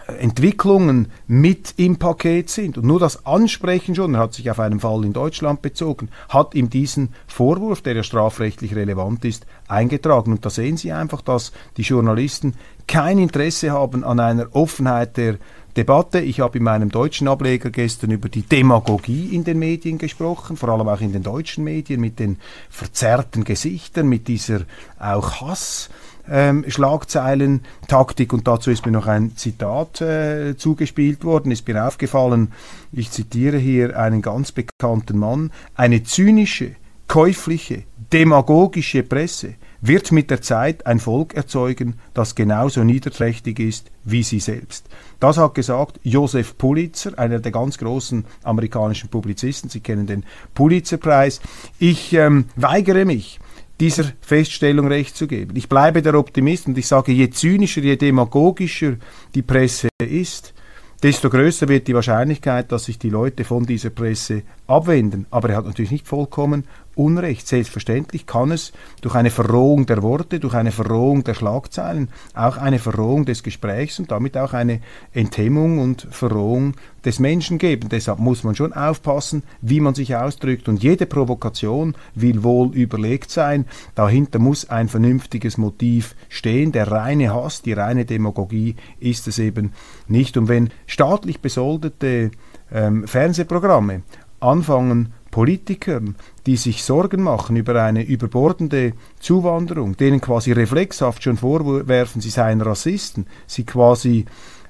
Entwicklungen 0.07 1.07
mit 1.27 1.73
im 1.77 1.97
Paket 1.97 2.49
sind. 2.49 2.77
Und 2.77 2.85
nur 2.85 2.99
das 2.99 3.25
Ansprechen 3.25 3.95
schon, 3.95 4.15
er 4.15 4.21
hat 4.21 4.33
sich 4.33 4.49
auf 4.49 4.59
einen 4.59 4.79
Fall 4.79 5.05
in 5.05 5.13
Deutschland 5.13 5.61
bezogen, 5.61 6.09
hat 6.29 6.55
ihm 6.55 6.69
diesen 6.69 7.13
Vorwurf, 7.27 7.81
der 7.81 7.95
ja 7.95 8.03
strafrechtlich 8.03 8.75
relevant 8.75 9.25
ist, 9.25 9.45
eingetragen. 9.67 10.31
Und 10.31 10.45
da 10.45 10.49
sehen 10.49 10.77
Sie 10.77 10.91
einfach, 10.91 11.21
dass 11.21 11.51
die 11.77 11.83
Journalisten 11.83 12.55
kein 12.87 13.19
Interesse 13.19 13.71
haben 13.71 14.03
an 14.03 14.19
einer 14.19 14.47
Offenheit 14.53 15.17
der 15.17 15.37
Debatte. 15.77 16.19
Ich 16.19 16.41
habe 16.41 16.57
in 16.57 16.63
meinem 16.63 16.89
deutschen 16.89 17.27
Ableger 17.27 17.69
gestern 17.69 18.11
über 18.11 18.27
die 18.27 18.41
Demagogie 18.41 19.33
in 19.33 19.43
den 19.43 19.59
Medien 19.59 19.97
gesprochen, 19.97 20.57
vor 20.57 20.69
allem 20.69 20.87
auch 20.87 20.99
in 20.99 21.13
den 21.13 21.23
deutschen 21.23 21.63
Medien 21.63 22.01
mit 22.01 22.19
den 22.19 22.37
verzerrten 22.69 23.43
Gesichtern, 23.43 24.09
mit 24.09 24.27
dieser 24.27 24.61
auch 24.99 25.41
Hass 25.41 25.89
ähm, 26.31 26.65
Schlagzeilen-Taktik 26.67 28.33
und 28.33 28.47
dazu 28.47 28.71
ist 28.71 28.85
mir 28.85 28.91
noch 28.91 29.07
ein 29.07 29.35
Zitat 29.35 30.01
äh, 30.01 30.55
zugespielt 30.57 31.23
worden, 31.23 31.51
ist 31.51 31.67
mir 31.67 31.85
aufgefallen, 31.85 32.53
ich 32.91 33.11
zitiere 33.11 33.57
hier 33.57 33.99
einen 33.99 34.21
ganz 34.21 34.51
bekannten 34.51 35.19
Mann, 35.19 35.51
eine 35.75 36.03
zynische, 36.03 36.75
käufliche, 37.07 37.83
demagogische 38.13 39.03
Presse 39.03 39.55
wird 39.81 40.11
mit 40.11 40.29
der 40.29 40.41
Zeit 40.41 40.85
ein 40.85 40.99
Volk 40.99 41.33
erzeugen, 41.33 41.95
das 42.13 42.35
genauso 42.35 42.83
niederträchtig 42.83 43.59
ist 43.59 43.91
wie 44.03 44.23
sie 44.23 44.39
selbst. 44.39 44.87
Das 45.19 45.37
hat 45.37 45.55
gesagt 45.55 45.99
Joseph 46.03 46.57
Pulitzer, 46.57 47.17
einer 47.17 47.39
der 47.39 47.51
ganz 47.51 47.77
großen 47.77 48.25
amerikanischen 48.43 49.09
Publizisten. 49.09 49.69
Sie 49.69 49.79
kennen 49.79 50.07
den 50.07 50.23
Pulitzerpreis. 50.53 51.41
Ich 51.79 52.13
ähm, 52.13 52.45
weigere 52.55 53.05
mich, 53.05 53.39
dieser 53.81 54.05
Feststellung 54.21 54.87
recht 54.87 55.17
zu 55.17 55.27
geben. 55.27 55.55
Ich 55.55 55.67
bleibe 55.67 56.03
der 56.03 56.13
Optimist 56.13 56.67
und 56.67 56.77
ich 56.77 56.87
sage, 56.87 57.11
je 57.11 57.31
zynischer, 57.31 57.81
je 57.81 57.95
demagogischer 57.97 58.97
die 59.33 59.41
Presse 59.41 59.89
ist, 59.97 60.53
desto 61.01 61.31
größer 61.31 61.67
wird 61.67 61.87
die 61.87 61.95
Wahrscheinlichkeit, 61.95 62.71
dass 62.71 62.85
sich 62.85 62.99
die 62.99 63.09
Leute 63.09 63.43
von 63.43 63.65
dieser 63.65 63.89
Presse 63.89 64.43
abwenden. 64.67 65.25
Aber 65.31 65.49
er 65.49 65.57
hat 65.57 65.65
natürlich 65.65 65.89
nicht 65.89 66.07
vollkommen 66.07 66.65
Unrecht. 66.95 67.47
Selbstverständlich 67.47 68.25
kann 68.25 68.51
es 68.51 68.73
durch 69.01 69.15
eine 69.15 69.29
Verrohung 69.29 69.85
der 69.85 70.01
Worte, 70.01 70.39
durch 70.39 70.53
eine 70.53 70.71
Verrohung 70.71 71.23
der 71.23 71.33
Schlagzeilen, 71.33 72.09
auch 72.33 72.57
eine 72.57 72.79
Verrohung 72.79 73.25
des 73.25 73.43
Gesprächs 73.43 73.99
und 73.99 74.11
damit 74.11 74.37
auch 74.37 74.53
eine 74.53 74.81
Enthemmung 75.13 75.79
und 75.79 76.07
Verrohung 76.11 76.75
des 77.05 77.19
Menschen 77.19 77.57
geben. 77.57 77.89
Deshalb 77.89 78.19
muss 78.19 78.43
man 78.43 78.55
schon 78.55 78.73
aufpassen, 78.73 79.43
wie 79.61 79.79
man 79.79 79.95
sich 79.95 80.15
ausdrückt. 80.15 80.67
Und 80.67 80.83
jede 80.83 81.05
Provokation 81.05 81.95
will 82.15 82.43
wohl 82.43 82.75
überlegt 82.75 83.31
sein. 83.31 83.65
Dahinter 83.95 84.39
muss 84.39 84.69
ein 84.69 84.87
vernünftiges 84.87 85.57
Motiv 85.57 86.15
stehen. 86.29 86.71
Der 86.71 86.91
reine 86.91 87.33
Hass, 87.33 87.61
die 87.61 87.73
reine 87.73 88.05
Demagogie 88.05 88.75
ist 88.99 89.27
es 89.27 89.39
eben 89.39 89.73
nicht. 90.07 90.37
Und 90.37 90.47
wenn 90.47 90.69
staatlich 90.85 91.39
besoldete 91.39 92.31
ähm, 92.71 93.07
Fernsehprogramme 93.07 94.03
anfangen, 94.39 95.13
Politikern, 95.31 96.15
die 96.45 96.57
sich 96.57 96.83
Sorgen 96.83 97.23
machen 97.23 97.55
über 97.55 97.81
eine 97.81 98.03
überbordende 98.03 98.93
Zuwanderung, 99.19 99.97
denen 99.97 100.21
quasi 100.21 100.51
reflexhaft 100.51 101.23
schon 101.23 101.37
vorwerfen, 101.37 102.21
sie 102.21 102.29
seien 102.29 102.61
Rassisten, 102.61 103.25
sie 103.47 103.63
quasi 103.63 104.25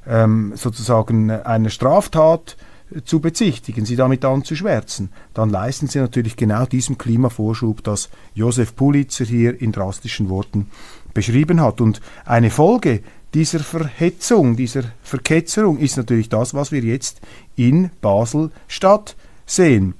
ähm, 0.07 0.53
sozusagen 0.55 1.31
einer 1.31 1.69
Straftat 1.69 2.55
zu 3.05 3.19
bezichtigen, 3.19 3.85
sie 3.85 3.95
damit 3.95 4.25
anzuschwärzen, 4.25 5.09
dann 5.33 5.49
leisten 5.49 5.87
sie 5.87 5.99
natürlich 5.99 6.35
genau 6.35 6.65
diesem 6.65 6.97
Klimavorschub, 6.97 7.83
das 7.83 8.09
Josef 8.33 8.75
Pulitzer 8.75 9.25
hier 9.25 9.61
in 9.61 9.71
drastischen 9.71 10.29
Worten 10.29 10.69
beschrieben 11.13 11.61
hat. 11.61 11.81
Und 11.81 12.01
eine 12.25 12.49
Folge 12.49 13.01
dieser 13.33 13.59
Verhetzung, 13.59 14.57
dieser 14.57 14.83
Verketzerung 15.03 15.77
ist 15.77 15.97
natürlich 15.97 16.29
das, 16.29 16.53
was 16.53 16.71
wir 16.71 16.81
jetzt 16.81 17.21
in 17.55 17.91
Basel-Stadt 18.01 19.15
sehen. 19.45 19.93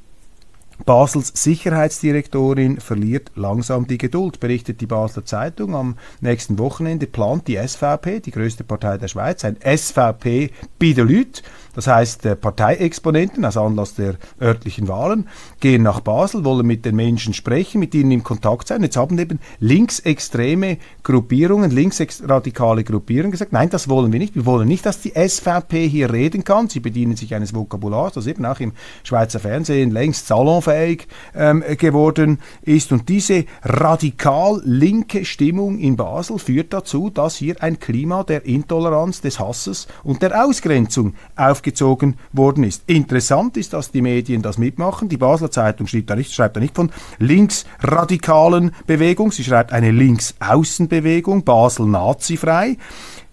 Basels 0.85 1.31
Sicherheitsdirektorin 1.35 2.79
verliert 2.79 3.31
langsam 3.35 3.87
die 3.87 3.97
Geduld, 3.97 4.39
berichtet 4.39 4.81
die 4.81 4.87
Basler 4.87 5.25
Zeitung. 5.25 5.75
Am 5.75 5.97
nächsten 6.21 6.59
Wochenende 6.59 7.07
plant 7.07 7.47
die 7.47 7.57
SVP, 7.57 8.19
die 8.19 8.31
größte 8.31 8.63
Partei 8.63 8.97
der 8.97 9.07
Schweiz, 9.07 9.45
ein 9.45 9.57
SVP-Bidelüt, 9.63 11.43
das 11.73 11.87
heißt, 11.87 12.41
Parteiexponenten 12.41 13.45
aus 13.45 13.55
Anlass 13.55 13.93
der 13.95 14.15
örtlichen 14.41 14.89
Wahlen 14.89 15.29
gehen 15.61 15.83
nach 15.83 16.01
Basel, 16.01 16.43
wollen 16.43 16.67
mit 16.67 16.83
den 16.83 16.97
Menschen 16.97 17.33
sprechen, 17.33 17.79
mit 17.79 17.95
ihnen 17.95 18.11
in 18.11 18.23
Kontakt 18.23 18.67
sein. 18.67 18.83
Jetzt 18.83 18.97
haben 18.97 19.17
eben 19.17 19.39
linksextreme 19.59 20.79
Gruppierungen, 21.03 21.71
linksradikale 21.71 22.83
Gruppierungen 22.83 23.31
gesagt, 23.31 23.53
nein, 23.53 23.69
das 23.69 23.87
wollen 23.87 24.11
wir 24.11 24.19
nicht. 24.19 24.35
Wir 24.35 24.45
wollen 24.45 24.67
nicht, 24.67 24.85
dass 24.85 24.99
die 24.99 25.13
SVP 25.15 25.87
hier 25.87 26.11
reden 26.11 26.43
kann. 26.43 26.67
Sie 26.67 26.81
bedienen 26.81 27.15
sich 27.15 27.33
eines 27.35 27.55
Vokabulars, 27.55 28.13
das 28.13 28.27
eben 28.27 28.45
auch 28.45 28.59
im 28.59 28.73
Schweizer 29.03 29.39
Fernsehen 29.39 29.91
längst 29.91 30.27
salonfähig 30.71 31.07
ähm, 31.35 31.63
geworden 31.77 32.39
ist. 32.63 32.91
Und 32.91 33.09
diese 33.09 33.45
radikal 33.63 34.61
linke 34.65 35.25
Stimmung 35.25 35.79
in 35.79 35.95
Basel 35.95 36.39
führt 36.39 36.73
dazu, 36.73 37.09
dass 37.09 37.35
hier 37.35 37.61
ein 37.61 37.79
Klima 37.79 38.23
der 38.23 38.45
Intoleranz, 38.45 39.21
des 39.21 39.39
Hasses 39.39 39.87
und 40.03 40.21
der 40.21 40.45
Ausgrenzung 40.45 41.13
auf 41.35 41.61
aufgezogen 41.61 42.15
worden 42.33 42.63
ist. 42.63 42.83
Interessant 42.87 43.55
ist, 43.55 43.73
dass 43.73 43.91
die 43.91 44.01
Medien 44.01 44.41
das 44.41 44.57
mitmachen. 44.57 45.09
Die 45.09 45.17
Basler 45.17 45.51
Zeitung 45.51 45.85
schreibt 45.85 46.09
da 46.09 46.15
nicht, 46.15 46.33
schreibt 46.33 46.55
da 46.55 46.59
nicht 46.59 46.75
von 46.75 46.91
linksradikalen 47.19 48.71
Bewegung, 48.87 49.31
sie 49.31 49.43
schreibt 49.43 49.71
eine 49.71 49.91
Linksaußenbewegung, 49.91 51.43
Basel 51.43 51.85
nazifrei. 51.85 52.77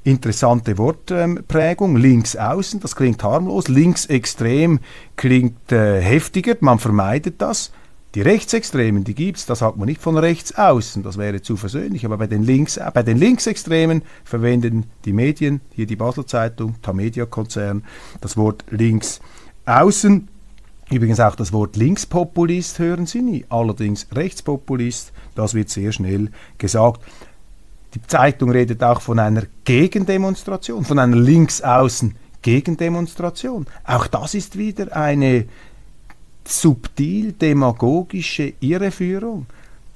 Interessante 0.09 0.79
Wortprägung, 0.79 1.97
links 1.97 2.35
außen, 2.35 2.81
das 2.81 2.97
klingt 2.97 3.23
harmlos, 3.23 3.69
linksextrem 3.69 4.81
klingt 5.17 5.71
äh, 5.71 6.01
heftiger, 6.01 6.57
man 6.61 6.79
vermeidet 6.79 7.43
das. 7.43 7.73
Die 8.15 8.23
Rechtsextremen, 8.23 9.05
die 9.05 9.15
gibt 9.15 9.37
es, 9.37 9.45
das 9.45 9.59
sagt 9.59 9.77
man 9.77 9.85
nicht 9.85 10.01
von 10.01 10.17
rechts 10.17 10.57
außen, 10.57 11.03
das 11.03 11.19
wäre 11.19 11.43
zu 11.43 11.59
versöhnlich, 11.59 12.07
aber 12.07 12.17
bei 12.17 12.27
den, 12.27 12.43
Links, 12.43 12.81
bei 12.95 13.03
den 13.03 13.19
Linksextremen 13.19 14.01
verwenden 14.25 14.87
die 15.05 15.13
Medien, 15.13 15.61
hier 15.75 15.85
die 15.85 15.97
Basler 15.97 16.27
Zeitung, 16.27 16.77
Tamedia-Konzern, 16.81 17.85
das 18.23 18.39
Wort 18.39 18.65
links 18.71 19.21
außen. 19.67 20.27
Übrigens 20.91 21.21
auch 21.21 21.35
das 21.35 21.53
Wort 21.53 21.77
Linkspopulist 21.77 22.79
hören 22.79 23.05
Sie 23.05 23.21
nie, 23.21 23.45
allerdings 23.51 24.07
Rechtspopulist, 24.11 25.13
das 25.35 25.53
wird 25.53 25.69
sehr 25.69 25.93
schnell 25.93 26.31
gesagt. 26.57 27.03
Die 27.95 28.03
Zeitung 28.03 28.51
redet 28.51 28.83
auch 28.83 29.01
von 29.01 29.19
einer 29.19 29.45
Gegendemonstration, 29.65 30.85
von 30.85 30.99
einer 30.99 31.17
Linksaußen 31.17 32.15
Gegendemonstration. 32.43 33.67
Auch 33.85 34.07
das 34.07 34.35
ist 34.35 34.59
wieder 34.59 34.95
eine 34.97 35.47
subtil 36.45 37.33
demagogische 37.33 38.53
Irreführung. 38.61 39.47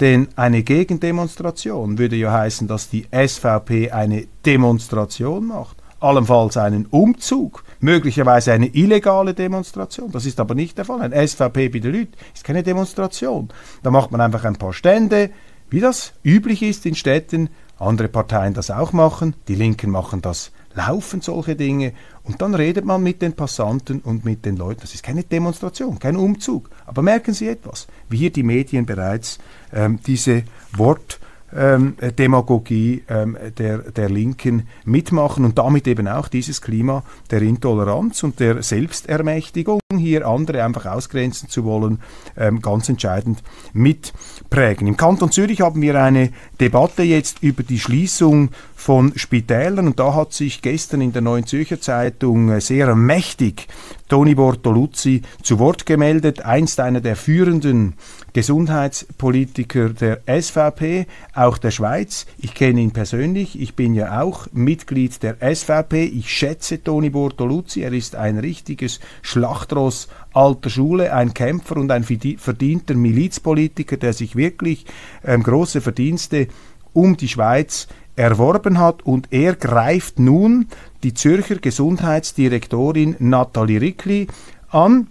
Denn 0.01 0.29
eine 0.37 0.63
Gegendemonstration 0.63 1.99
würde 1.99 2.17
ja 2.17 2.33
heißen, 2.33 2.67
dass 2.67 2.89
die 2.91 3.07
SVP 3.13 3.91
eine 3.93 4.27
Demonstration 4.45 5.47
macht, 5.47 5.77
allenfalls 6.01 6.57
einen 6.57 6.87
Umzug, 6.87 7.65
möglicherweise 7.79 8.53
eine 8.53 8.67
illegale 8.67 9.33
Demonstration. 9.35 10.11
Das 10.11 10.27
ist 10.27 10.41
aber 10.41 10.55
nicht 10.55 10.77
der 10.77 10.85
Fall. 10.85 11.03
Ein 11.03 11.29
SVP 11.29 11.69
bei 11.69 11.79
den 11.79 11.93
Leuten 11.93 12.15
ist 12.35 12.43
keine 12.43 12.65
Demonstration. 12.65 13.51
Da 13.83 13.91
macht 13.91 14.11
man 14.11 14.21
einfach 14.21 14.45
ein 14.45 14.57
paar 14.57 14.73
Stände, 14.73 15.31
wie 15.71 15.81
das 15.81 16.15
üblich 16.25 16.63
ist 16.63 16.85
in 16.85 16.97
Städten, 16.97 17.49
andere 17.83 18.09
Parteien 18.09 18.55
das 18.55 18.71
auch 18.71 18.93
machen, 18.93 19.35
die 19.49 19.55
Linken 19.55 19.91
machen 19.91 20.23
das 20.23 20.53
laufen 20.75 21.21
solche 21.21 21.57
Dinge 21.57 21.93
und 22.25 22.41
dann 22.41 22.55
redet 22.55 22.85
man 22.85 23.03
mit 23.03 23.23
den 23.23 23.35
Passanten 23.35 24.01
und 24.01 24.25
mit 24.25 24.45
den 24.45 24.57
Leuten. 24.57 24.81
Das 24.81 24.95
ist 24.95 25.03
keine 25.03 25.25
Demonstration, 25.25 25.99
kein 25.99 26.17
Umzug. 26.17 26.71
Aber 26.87 27.03
merken 27.03 27.35
Sie 27.35 27.49
etwas, 27.49 27.87
wie 28.09 28.19
hier 28.19 28.33
die 28.33 28.43
Medien 28.43 28.87
bereits 28.87 29.39
ähm, 29.73 29.99
diese 30.07 30.45
Wort 30.73 31.19
ähm, 31.55 31.97
Demagogie 32.19 33.03
ähm, 33.09 33.37
der, 33.59 33.79
der 33.79 34.09
Linken 34.09 34.69
mitmachen 34.85 35.45
und 35.45 35.59
damit 35.59 35.87
eben 35.87 36.09
auch 36.09 36.29
dieses 36.29 36.61
Klima 36.61 37.03
der 37.31 37.43
Intoleranz 37.43 38.23
und 38.23 38.41
der 38.41 38.63
Selbstermächtigung, 38.63 39.81
hier 39.97 40.27
andere 40.27 40.65
einfach 40.65 40.87
ausgrenzen 40.87 41.49
zu 41.49 41.65
wollen, 41.65 42.01
ähm, 42.37 42.61
ganz 42.63 42.89
entscheidend 42.89 43.43
mitprägen. 43.73 44.87
Im 44.87 44.97
Kanton 44.97 45.31
Zürich 45.31 45.61
haben 45.61 45.83
wir 45.83 46.01
eine 46.03 46.31
Debatte 46.61 47.03
jetzt 47.03 47.43
über 47.43 47.63
die 47.63 47.79
Schließung 47.79 48.51
von 48.83 49.13
Spitälern 49.15 49.87
und 49.87 50.01
da 50.01 50.13
hat 50.13 50.33
sich 50.33 50.61
gestern 50.61 51.03
in 51.03 51.13
der 51.13 51.23
Neuen 51.23 51.47
Zürcher 51.47 51.81
Zeitung 51.81 52.51
äh, 52.51 52.61
sehr 52.61 52.97
mächtig 52.97 53.69
Toni 54.09 54.35
Bortoluzzi 54.35 55.23
zu 55.41 55.61
Wort 55.61 55.87
gemeldet, 55.87 56.45
einst 56.45 56.81
einer 56.81 57.01
der 57.01 57.15
führenden 57.15 57.95
Gesundheitspolitiker 58.33 59.91
der 59.91 60.23
SVP, 60.27 61.07
auch 61.33 61.59
der 61.59 61.71
Schweiz. 61.71 62.27
Ich 62.39 62.55
kenne 62.55 62.81
ihn 62.81 62.91
persönlich, 62.91 63.61
ich 63.61 63.77
bin 63.77 63.95
ja 63.95 64.21
auch 64.21 64.49
Mitglied 64.53 65.23
der 65.23 65.37
SVP. 65.55 66.03
Ich 66.03 66.33
schätze 66.33 66.83
Toni 66.83 67.11
Bortoluzzi, 67.11 67.83
er 67.83 67.93
ist 67.93 68.17
ein 68.17 68.37
richtiges 68.37 68.99
Schlachtross 69.23 70.09
alter 70.33 70.71
Schule, 70.71 71.15
ein 71.15 71.35
Kämpfer 71.35 71.77
und 71.77 71.93
ein 71.93 72.03
verdienter 72.03 72.95
Milizpolitiker, 72.95 73.97
der 73.97 74.13
sich 74.13 74.35
wirklich 74.35 74.87
ähm, 75.25 75.45
große 75.45 75.81
Verdienste 75.81 76.49
um 76.95 77.17
die 77.17 77.29
Schweiz 77.29 77.89
erworben 78.17 78.79
hat 78.79 79.03
und 79.05 79.29
er 79.31 79.55
greift 79.55 80.19
nun 80.19 80.69
die 81.03 81.15
Zürcher 81.15 81.57
Gesundheitsdirektorin 81.57 83.17
Nathalie 83.19 83.81
Rickli 83.81 84.27
an. 84.71 85.09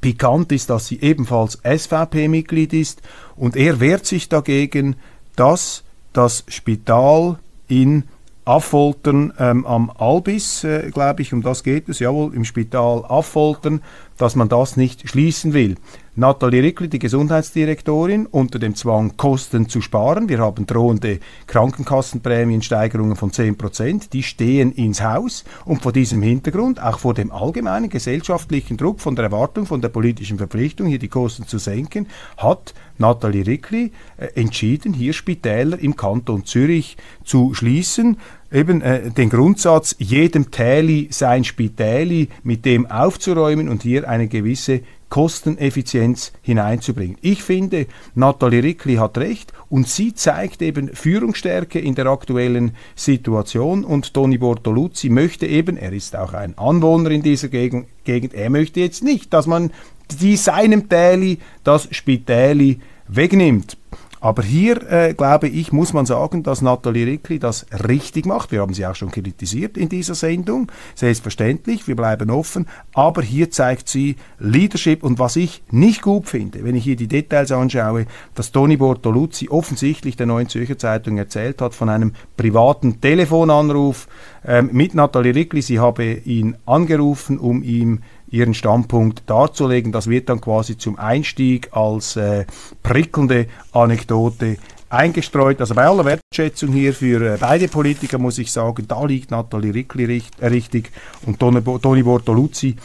Pikant 0.00 0.52
ist, 0.52 0.70
dass 0.70 0.86
sie 0.86 1.00
ebenfalls 1.00 1.58
SVP-Mitglied 1.64 2.72
ist 2.72 3.02
und 3.36 3.56
er 3.56 3.80
wehrt 3.80 4.06
sich 4.06 4.28
dagegen, 4.28 4.96
dass 5.34 5.82
das 6.12 6.44
Spital 6.48 7.38
in 7.68 8.04
Affoltern 8.44 9.32
ähm, 9.38 9.66
am 9.66 9.90
Albis, 9.90 10.64
äh, 10.64 10.90
glaube 10.90 11.22
ich, 11.22 11.32
um 11.32 11.42
das 11.42 11.62
geht 11.62 11.88
es, 11.88 11.98
jawohl, 11.98 12.34
im 12.34 12.44
Spital 12.44 13.04
Affoltern, 13.06 13.80
dass 14.16 14.34
man 14.34 14.48
das 14.48 14.76
nicht 14.76 15.08
schließen 15.08 15.52
will. 15.52 15.76
Nathalie 16.20 16.62
Rickli, 16.62 16.88
die 16.90 16.98
Gesundheitsdirektorin, 16.98 18.26
unter 18.26 18.58
dem 18.58 18.74
Zwang, 18.74 19.16
Kosten 19.16 19.70
zu 19.70 19.80
sparen. 19.80 20.28
Wir 20.28 20.40
haben 20.40 20.66
drohende 20.66 21.18
Krankenkassenprämiensteigerungen 21.46 23.16
von 23.16 23.32
10 23.32 23.56
Prozent. 23.56 24.12
Die 24.12 24.22
stehen 24.22 24.70
ins 24.72 25.02
Haus. 25.02 25.44
Und 25.64 25.80
vor 25.80 25.92
diesem 25.92 26.20
Hintergrund, 26.20 26.78
auch 26.82 26.98
vor 26.98 27.14
dem 27.14 27.32
allgemeinen 27.32 27.88
gesellschaftlichen 27.88 28.76
Druck 28.76 29.00
von 29.00 29.16
der 29.16 29.24
Erwartung, 29.24 29.64
von 29.64 29.80
der 29.80 29.88
politischen 29.88 30.36
Verpflichtung, 30.36 30.88
hier 30.88 30.98
die 30.98 31.08
Kosten 31.08 31.46
zu 31.46 31.56
senken, 31.56 32.06
hat 32.36 32.74
Nathalie 33.00 33.46
Rickli 33.46 33.92
äh, 34.16 34.26
entschieden, 34.34 34.92
hier 34.92 35.12
Spitäler 35.12 35.78
im 35.78 35.96
Kanton 35.96 36.44
Zürich 36.44 36.96
zu 37.24 37.54
schließen 37.54 38.18
eben 38.52 38.82
äh, 38.82 39.10
den 39.10 39.30
Grundsatz, 39.30 39.96
jedem 39.98 40.50
Täli 40.50 41.08
sein 41.10 41.44
Spitäli 41.44 42.28
mit 42.42 42.64
dem 42.64 42.86
aufzuräumen 42.86 43.68
und 43.68 43.82
hier 43.82 44.08
eine 44.08 44.28
gewisse 44.28 44.80
Kosteneffizienz 45.08 46.32
hineinzubringen. 46.40 47.18
Ich 47.20 47.42
finde, 47.42 47.86
Nathalie 48.14 48.62
Rickli 48.62 48.94
hat 48.94 49.18
recht 49.18 49.52
und 49.68 49.88
sie 49.88 50.14
zeigt 50.14 50.62
eben 50.62 50.88
Führungsstärke 50.94 51.80
in 51.80 51.96
der 51.96 52.06
aktuellen 52.06 52.76
Situation 52.94 53.84
und 53.84 54.14
Toni 54.14 54.38
Bortoluzzi 54.38 55.08
möchte 55.08 55.46
eben, 55.46 55.76
er 55.76 55.92
ist 55.92 56.14
auch 56.14 56.32
ein 56.32 56.56
Anwohner 56.56 57.10
in 57.10 57.22
dieser 57.22 57.48
Gegend, 57.48 58.34
er 58.34 58.50
möchte 58.50 58.78
jetzt 58.78 59.02
nicht, 59.02 59.32
dass 59.32 59.48
man 59.48 59.72
die 60.18 60.36
seinem 60.36 60.88
Täli 60.88 61.38
das 61.64 61.88
Spitäli 61.90 62.80
wegnimmt. 63.08 63.76
Aber 64.22 64.42
hier, 64.42 64.90
äh, 64.90 65.14
glaube 65.14 65.48
ich, 65.48 65.72
muss 65.72 65.94
man 65.94 66.04
sagen, 66.04 66.42
dass 66.42 66.60
Nathalie 66.60 67.06
Rickli 67.06 67.38
das 67.38 67.64
richtig 67.88 68.26
macht. 68.26 68.52
Wir 68.52 68.60
haben 68.60 68.74
sie 68.74 68.84
auch 68.84 68.94
schon 68.94 69.10
kritisiert 69.10 69.78
in 69.78 69.88
dieser 69.88 70.14
Sendung. 70.14 70.70
Selbstverständlich, 70.94 71.88
wir 71.88 71.96
bleiben 71.96 72.28
offen. 72.30 72.66
Aber 72.92 73.22
hier 73.22 73.50
zeigt 73.50 73.88
sie 73.88 74.16
Leadership. 74.38 75.02
Und 75.02 75.18
was 75.18 75.36
ich 75.36 75.62
nicht 75.70 76.02
gut 76.02 76.28
finde, 76.28 76.62
wenn 76.64 76.76
ich 76.76 76.84
hier 76.84 76.96
die 76.96 77.08
Details 77.08 77.50
anschaue, 77.50 78.04
dass 78.34 78.52
Toni 78.52 78.76
Bortoluzzi 78.76 79.48
offensichtlich 79.48 80.16
der 80.16 80.26
Neuen 80.26 80.50
Zürcher 80.50 80.76
Zeitung 80.76 81.16
erzählt 81.16 81.62
hat 81.62 81.74
von 81.74 81.88
einem 81.88 82.12
privaten 82.36 83.00
Telefonanruf 83.00 84.06
ähm, 84.44 84.70
mit 84.72 84.94
Nathalie 84.94 85.34
Rickli. 85.34 85.62
Sie 85.62 85.78
habe 85.78 86.04
ihn 86.04 86.56
angerufen, 86.66 87.38
um 87.38 87.62
ihm 87.62 88.00
ihren 88.30 88.54
Standpunkt 88.54 89.28
darzulegen. 89.28 89.92
Das 89.92 90.08
wird 90.08 90.28
dann 90.28 90.40
quasi 90.40 90.78
zum 90.78 90.96
Einstieg 90.98 91.68
als 91.72 92.16
äh, 92.16 92.46
prickelnde 92.82 93.46
Anekdote 93.72 94.56
eingestreut. 94.88 95.60
Also 95.60 95.74
bei 95.74 95.84
aller 95.84 96.04
Wertschätzung 96.04 96.72
hier 96.72 96.94
für 96.94 97.34
äh, 97.34 97.36
beide 97.38 97.68
Politiker 97.68 98.18
muss 98.18 98.38
ich 98.38 98.50
sagen, 98.52 98.86
da 98.86 99.04
liegt 99.04 99.30
Nathalie 99.30 99.74
Rickli 99.74 100.22
äh, 100.40 100.46
richtig 100.46 100.90
und 101.26 101.38
Toni, 101.38 102.02
Bortoluzzi, 102.02 102.76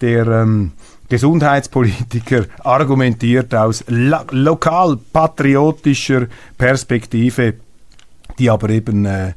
der 0.00 0.26
ähm, 0.26 0.72
Gesundheitspolitiker, 1.08 2.46
argumentiert 2.60 3.54
aus 3.54 3.84
lokal-patriotischer 3.88 6.26
Perspektive, 6.56 7.54
die 8.38 8.50
aber 8.50 8.70
eben 8.70 9.04
äh, 9.04 9.34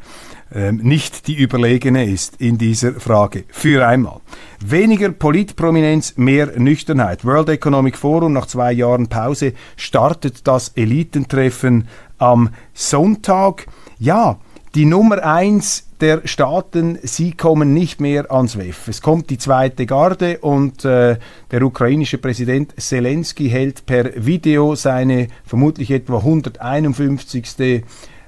ähm, 0.53 0.77
nicht 0.77 1.27
die 1.27 1.35
überlegene 1.35 2.05
ist 2.05 2.39
in 2.39 2.57
dieser 2.57 2.93
Frage. 2.93 3.43
Für 3.49 3.87
einmal. 3.87 4.21
Weniger 4.65 5.09
Politprominenz, 5.09 6.13
mehr 6.17 6.57
Nüchternheit. 6.57 7.25
World 7.25 7.49
Economic 7.49 7.97
Forum 7.97 8.33
nach 8.33 8.47
zwei 8.47 8.71
Jahren 8.71 9.07
Pause 9.07 9.53
startet 9.75 10.47
das 10.47 10.69
Elitentreffen 10.69 11.87
am 12.17 12.49
Sonntag. 12.73 13.67
Ja, 13.99 14.39
die 14.75 14.85
Nummer 14.85 15.23
eins 15.23 15.87
der 16.01 16.21
Staaten, 16.25 16.99
sie 17.01 17.31
kommen 17.31 17.73
nicht 17.73 17.99
mehr 17.99 18.31
ans 18.31 18.57
WEF. 18.57 18.87
Es 18.87 19.01
kommt 19.01 19.29
die 19.29 19.37
zweite 19.37 19.85
Garde 19.85 20.37
und 20.39 20.85
äh, 20.85 21.17
der 21.49 21.63
ukrainische 21.63 22.19
Präsident 22.19 22.79
Zelensky 22.79 23.49
hält 23.49 23.85
per 23.85 24.25
Video 24.25 24.75
seine 24.75 25.29
vermutlich 25.45 25.89
etwa 25.89 26.17
151. 26.17 27.83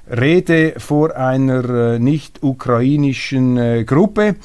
Rede 0.10 0.74
vor 0.78 1.16
einer 1.16 1.70
äh, 1.70 2.00
nicht-ukrainischen 2.00 3.58
äh, 3.58 3.84
Gruppe. 3.84 4.36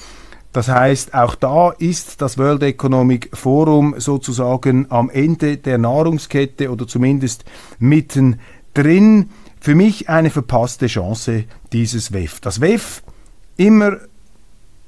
Das 0.53 0.69
heißt, 0.69 1.15
auch 1.15 1.35
da 1.35 1.71
ist 1.71 2.23
das 2.23 2.39
World 2.39 2.63
Economic 2.63 3.31
Forum 3.37 3.97
sozusagen 3.99 4.87
am 4.89 5.11
Ende 5.11 5.57
der 5.57 5.79
Nahrungskette 5.79 6.71
oder 6.71 6.87
zumindest 6.87 7.45
mittendrin. 7.81 9.31
Für 9.61 9.75
mich 9.75 10.09
eine 10.09 10.31
verpasste 10.31 10.87
Chance 10.87 11.45
dieses 11.73 12.13
WEF. 12.13 12.41
Das 12.41 12.61
WEF 12.61 13.03
immer 13.57 13.97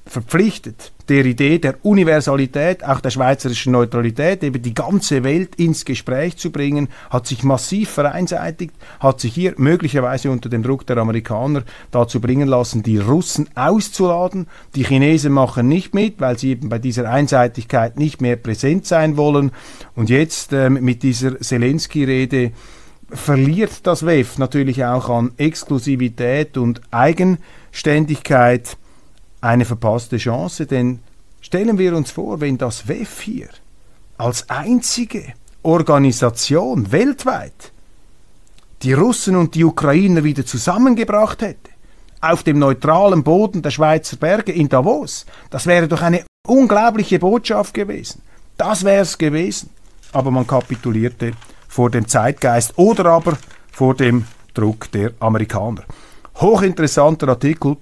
verpflichtet, 0.07 0.93
der 1.09 1.25
Idee 1.25 1.59
der 1.59 1.77
Universalität, 1.83 2.85
auch 2.85 3.01
der 3.01 3.11
schweizerischen 3.11 3.73
Neutralität, 3.73 4.43
eben 4.45 4.63
die 4.63 4.75
ganze 4.75 5.25
Welt 5.25 5.57
ins 5.57 5.85
Gespräch 5.85 6.37
zu 6.37 6.51
bringen, 6.51 6.89
hat 7.11 7.27
sich 7.27 7.43
massiv 7.43 7.91
vereinseitigt, 7.91 8.73
hat 9.01 9.21
sich 9.21 9.35
hier 9.35 9.55
möglicherweise 9.57 10.31
unter 10.31 10.49
dem 10.49 10.63
Druck 10.63 10.87
der 10.87 10.99
Amerikaner 10.99 11.65
dazu 11.91 12.21
bringen 12.21 12.49
lassen, 12.49 12.85
die 12.85 12.99
Russen 12.99 13.49
auszuladen. 13.57 14.47
Die 14.77 14.85
Chinesen 14.85 15.33
machen 15.33 15.69
nicht 15.69 15.93
mit, 15.93 16.21
weil 16.21 16.39
sie 16.39 16.51
eben 16.51 16.69
bei 16.69 16.79
dieser 16.79 17.11
Einseitigkeit 17.11 17.99
nicht 17.99 18.21
mehr 18.21 18.37
präsent 18.37 18.87
sein 18.87 19.17
wollen. 19.17 19.51
Und 19.97 20.09
jetzt 20.09 20.53
ähm, 20.53 20.79
mit 20.83 21.03
dieser 21.03 21.41
Zelensky-Rede 21.41 22.53
verliert 23.11 23.87
das 23.87 24.07
WEF 24.07 24.39
natürlich 24.39 24.85
auch 24.85 25.09
an 25.09 25.33
Exklusivität 25.37 26.57
und 26.57 26.81
Eigenständigkeit 26.91 28.77
eine 29.47 29.65
verpasste 29.65 30.19
Chance, 30.19 30.67
denn 30.67 31.01
stellen 31.41 31.79
wir 31.79 31.97
uns 31.97 32.11
vor, 32.11 32.41
wenn 32.41 32.59
das 32.59 32.89
WEF 32.89 33.21
hier 33.21 33.49
als 34.19 34.49
einzige 34.51 35.35
Organisation 35.63 36.93
weltweit 36.93 37.73
die 38.83 38.93
Russen 38.93 39.37
und 39.37 39.55
die 39.55 39.65
Ukrainer 39.65 40.23
wieder 40.25 40.45
zusammengebracht 40.45 41.43
hätte, 41.43 41.71
auf 42.21 42.43
dem 42.43 42.59
neutralen 42.59 43.23
Boden 43.23 43.63
der 43.63 43.71
Schweizer 43.71 44.17
Berge 44.17 44.53
in 44.53 44.69
Davos, 44.69 45.27
das 45.51 45.67
wäre 45.67 45.89
doch 45.89 46.03
eine 46.03 46.25
unglaubliche 46.47 47.19
Botschaft 47.19 47.75
gewesen. 47.75 48.23
Das 48.57 48.85
wäre 48.85 49.03
es 49.03 49.19
gewesen. 49.19 49.71
Aber 50.13 50.31
man 50.31 50.47
kapitulierte 50.47 51.33
vor 51.69 51.91
dem 51.91 52.09
Zeitgeist 52.09 52.79
oder 52.79 53.07
aber 53.07 53.37
vor 53.71 53.95
dem 53.95 54.25
Druck 54.55 54.91
der 54.93 55.13
Amerikaner. 55.21 55.83
Hochinteressanter 56.37 57.29
Artikel 57.29 57.77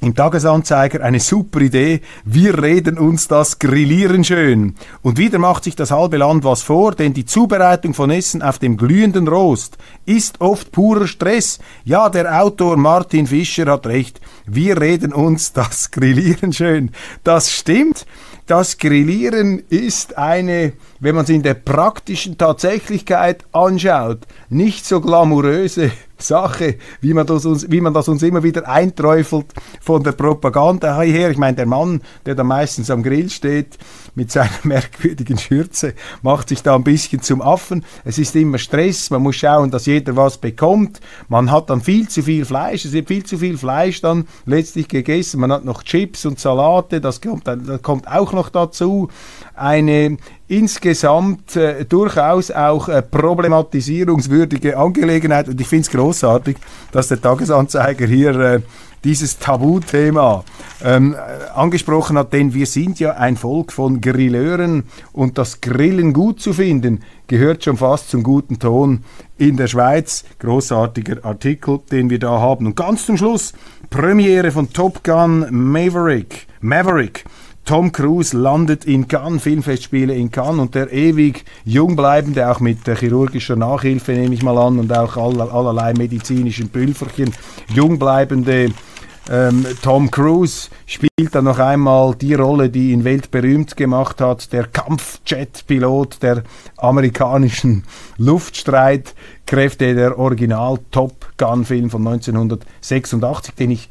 im 0.00 0.14
Tagesanzeiger 0.14 1.02
eine 1.02 1.20
super 1.20 1.60
Idee. 1.60 2.00
Wir 2.24 2.62
reden 2.62 2.98
uns 2.98 3.28
das 3.28 3.58
Grillieren 3.58 4.24
schön. 4.24 4.74
Und 5.02 5.18
wieder 5.18 5.38
macht 5.38 5.64
sich 5.64 5.76
das 5.76 5.90
halbe 5.90 6.16
Land 6.16 6.44
was 6.44 6.62
vor, 6.62 6.92
denn 6.92 7.12
die 7.12 7.26
Zubereitung 7.26 7.94
von 7.94 8.10
Essen 8.10 8.42
auf 8.42 8.58
dem 8.58 8.76
glühenden 8.76 9.28
Rost 9.28 9.76
ist 10.06 10.40
oft 10.40 10.72
purer 10.72 11.06
Stress. 11.06 11.58
Ja, 11.84 12.08
der 12.08 12.42
Autor 12.42 12.76
Martin 12.76 13.26
Fischer 13.26 13.66
hat 13.66 13.86
recht. 13.86 14.20
Wir 14.46 14.80
reden 14.80 15.12
uns 15.12 15.52
das 15.52 15.90
Grillieren 15.90 16.52
schön. 16.52 16.90
Das 17.22 17.52
stimmt. 17.52 18.06
Das 18.46 18.78
Grillieren 18.78 19.62
ist 19.68 20.18
eine, 20.18 20.72
wenn 20.98 21.14
man 21.14 21.22
es 21.22 21.30
in 21.30 21.44
der 21.44 21.54
praktischen 21.54 22.36
Tatsächlichkeit 22.36 23.44
anschaut, 23.52 24.26
nicht 24.48 24.84
so 24.84 25.00
glamouröse 25.00 25.92
Sache, 26.22 26.76
wie 27.00 27.14
man, 27.14 27.26
das 27.26 27.44
uns, 27.44 27.70
wie 27.70 27.80
man 27.80 27.94
das 27.94 28.08
uns 28.08 28.22
immer 28.22 28.42
wieder 28.42 28.68
einträufelt 28.68 29.46
von 29.80 30.02
der 30.02 30.12
Propaganda 30.12 31.00
her. 31.00 31.30
Ich 31.30 31.38
meine, 31.38 31.56
der 31.56 31.66
Mann, 31.66 32.00
der 32.26 32.34
da 32.34 32.44
meistens 32.44 32.90
am 32.90 33.02
Grill 33.02 33.30
steht 33.30 33.78
mit 34.14 34.30
seiner 34.30 34.50
merkwürdigen 34.62 35.38
Schürze, 35.38 35.94
macht 36.22 36.48
sich 36.48 36.62
da 36.62 36.74
ein 36.74 36.84
bisschen 36.84 37.22
zum 37.22 37.42
Affen. 37.42 37.84
Es 38.04 38.18
ist 38.18 38.36
immer 38.36 38.58
Stress, 38.58 39.10
man 39.10 39.22
muss 39.22 39.36
schauen, 39.36 39.70
dass 39.70 39.86
jeder 39.86 40.16
was 40.16 40.38
bekommt. 40.38 41.00
Man 41.28 41.50
hat 41.50 41.70
dann 41.70 41.80
viel 41.80 42.08
zu 42.08 42.22
viel 42.22 42.44
Fleisch, 42.44 42.84
es 42.84 42.92
wird 42.92 43.08
viel 43.08 43.24
zu 43.24 43.38
viel 43.38 43.58
Fleisch 43.58 44.00
dann 44.00 44.26
letztlich 44.46 44.88
gegessen. 44.88 45.40
Man 45.40 45.52
hat 45.52 45.64
noch 45.64 45.82
Chips 45.82 46.26
und 46.26 46.38
Salate, 46.38 47.00
das 47.00 47.20
kommt, 47.20 47.46
das 47.46 47.82
kommt 47.82 48.08
auch 48.08 48.32
noch 48.32 48.48
dazu. 48.48 49.08
Eine 49.54 50.16
insgesamt 50.50 51.54
äh, 51.54 51.84
durchaus 51.84 52.50
auch 52.50 52.88
äh, 52.88 53.02
problematisierungswürdige 53.02 54.76
Angelegenheit. 54.76 55.48
Und 55.48 55.60
ich 55.60 55.68
finde 55.68 55.82
es 55.82 55.90
großartig, 55.90 56.56
dass 56.90 57.06
der 57.08 57.20
Tagesanzeiger 57.20 58.06
hier 58.06 58.34
äh, 58.40 58.60
dieses 59.04 59.38
Tabuthema 59.38 60.44
ähm, 60.82 61.16
angesprochen 61.54 62.18
hat, 62.18 62.32
denn 62.32 62.54
wir 62.54 62.66
sind 62.66 63.00
ja 63.00 63.12
ein 63.12 63.36
Volk 63.36 63.72
von 63.72 64.00
Grilleuren 64.00 64.84
und 65.12 65.38
das 65.38 65.60
Grillen 65.60 66.12
gut 66.12 66.40
zu 66.40 66.52
finden 66.52 67.00
gehört 67.30 67.62
schon 67.62 67.76
fast 67.76 68.10
zum 68.10 68.24
guten 68.24 68.58
Ton 68.58 69.04
in 69.38 69.56
der 69.56 69.68
Schweiz. 69.68 70.24
Großartiger 70.40 71.24
Artikel, 71.24 71.78
den 71.92 72.10
wir 72.10 72.18
da 72.18 72.40
haben. 72.40 72.66
Und 72.66 72.74
ganz 72.74 73.06
zum 73.06 73.16
Schluss 73.16 73.52
Premiere 73.88 74.50
von 74.50 74.72
Top 74.72 75.04
Gun 75.04 75.46
Maverick. 75.50 76.48
Maverick. 76.60 77.24
Tom 77.64 77.92
Cruise 77.92 78.36
landet 78.36 78.84
in 78.84 79.06
Cannes, 79.06 79.44
Filmfestspiele 79.44 80.12
in 80.12 80.32
Cannes 80.32 80.58
und 80.58 80.74
der 80.74 80.92
ewig 80.92 81.44
jung 81.64 81.94
bleibende, 81.94 82.50
auch 82.50 82.58
mit 82.58 82.88
äh, 82.88 82.96
chirurgischer 82.96 83.54
Nachhilfe 83.54 84.10
nehme 84.10 84.34
ich 84.34 84.42
mal 84.42 84.58
an 84.58 84.80
und 84.80 84.92
auch 84.92 85.16
all, 85.16 85.40
allerlei 85.40 85.92
medizinischen 85.92 86.68
Pülferchen, 86.70 87.32
jung 87.72 87.96
bleibende 87.96 88.70
ähm, 89.30 89.64
Tom 89.80 90.10
Cruise 90.10 90.68
spielt 90.86 91.10
dann 91.32 91.44
noch 91.44 91.60
einmal 91.60 92.16
die 92.16 92.34
Rolle, 92.34 92.68
die 92.68 92.90
ihn 92.90 93.04
weltberühmt 93.04 93.76
gemacht 93.76 94.20
hat, 94.20 94.52
der 94.52 94.66
Kampfjet-Pilot 94.66 96.20
der 96.20 96.42
amerikanischen 96.76 97.84
Luftstreitkräfte, 98.18 99.94
der 99.94 100.18
Original 100.18 100.80
Top 100.90 101.32
Gun-Film 101.36 101.90
von 101.90 102.06
1986, 102.08 103.54
den 103.54 103.70
ich 103.70 103.88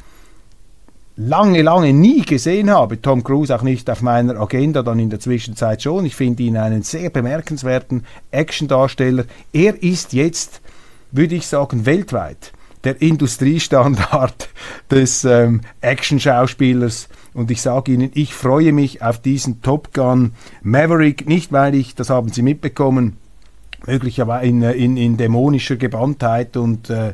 lange, 1.16 1.62
lange 1.62 1.94
nie 1.94 2.24
gesehen 2.24 2.70
habe. 2.70 3.02
Tom 3.02 3.24
Cruise 3.24 3.56
auch 3.56 3.62
nicht 3.62 3.90
auf 3.90 4.02
meiner 4.02 4.38
Agenda, 4.40 4.84
dann 4.84 5.00
in 5.00 5.10
der 5.10 5.22
Zwischenzeit 5.22 5.82
schon. 5.82 6.06
Ich 6.06 6.16
finde 6.16 6.44
ihn 6.44 6.58
einen 6.58 6.82
sehr 6.82 7.10
bemerkenswerten 7.10 8.06
Actiondarsteller. 8.32 9.24
Er 9.54 9.82
ist 9.82 10.12
jetzt, 10.12 10.60
würde 11.12 11.36
ich 11.36 11.48
sagen, 11.48 11.86
weltweit 11.86 12.52
der 12.84 13.02
Industriestandard 13.02 14.50
des 14.92 15.26
ähm, 15.26 15.62
Action-Schauspielers. 15.82 17.10
Und 17.34 17.52
ich 17.52 17.62
sage 17.62 17.92
Ihnen, 17.92 18.12
ich 18.14 18.34
freue 18.34 18.74
mich 18.74 19.02
auf 19.02 19.22
diesen 19.22 19.62
Top 19.62 19.94
Gun 19.94 20.34
Maverick, 20.62 21.28
nicht 21.28 21.52
weil 21.52 21.76
ich, 21.76 21.96
das 21.96 22.10
haben 22.10 22.30
Sie 22.30 22.42
mitbekommen, 22.42 23.18
möglicherweise 23.86 24.46
in, 24.46 24.62
in, 24.62 24.98
in 24.98 25.18
dämonischer 25.18 25.78
Gewandtheit 25.78 26.58
und 26.58 26.90
äh, 26.90 27.14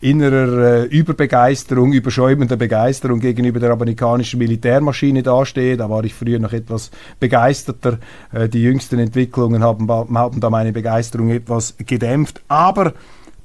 innerer 0.00 0.82
äh, 0.82 0.84
Überbegeisterung, 0.84 1.92
überschäumender 1.92 2.56
Begeisterung 2.56 3.20
gegenüber 3.20 3.60
der 3.60 3.70
amerikanischen 3.70 4.38
Militärmaschine 4.38 5.22
dastehe. 5.22 5.76
Da 5.76 5.88
war 5.88 6.04
ich 6.04 6.14
früher 6.14 6.38
noch 6.38 6.52
etwas 6.52 6.90
begeisterter. 7.20 7.98
Äh, 8.32 8.48
die 8.48 8.62
jüngsten 8.62 8.98
Entwicklungen 8.98 9.62
haben, 9.62 9.88
haben 9.90 10.40
da 10.40 10.50
meine 10.50 10.72
Begeisterung 10.72 11.30
etwas 11.30 11.74
gedämpft. 11.78 12.42
Aber 12.48 12.92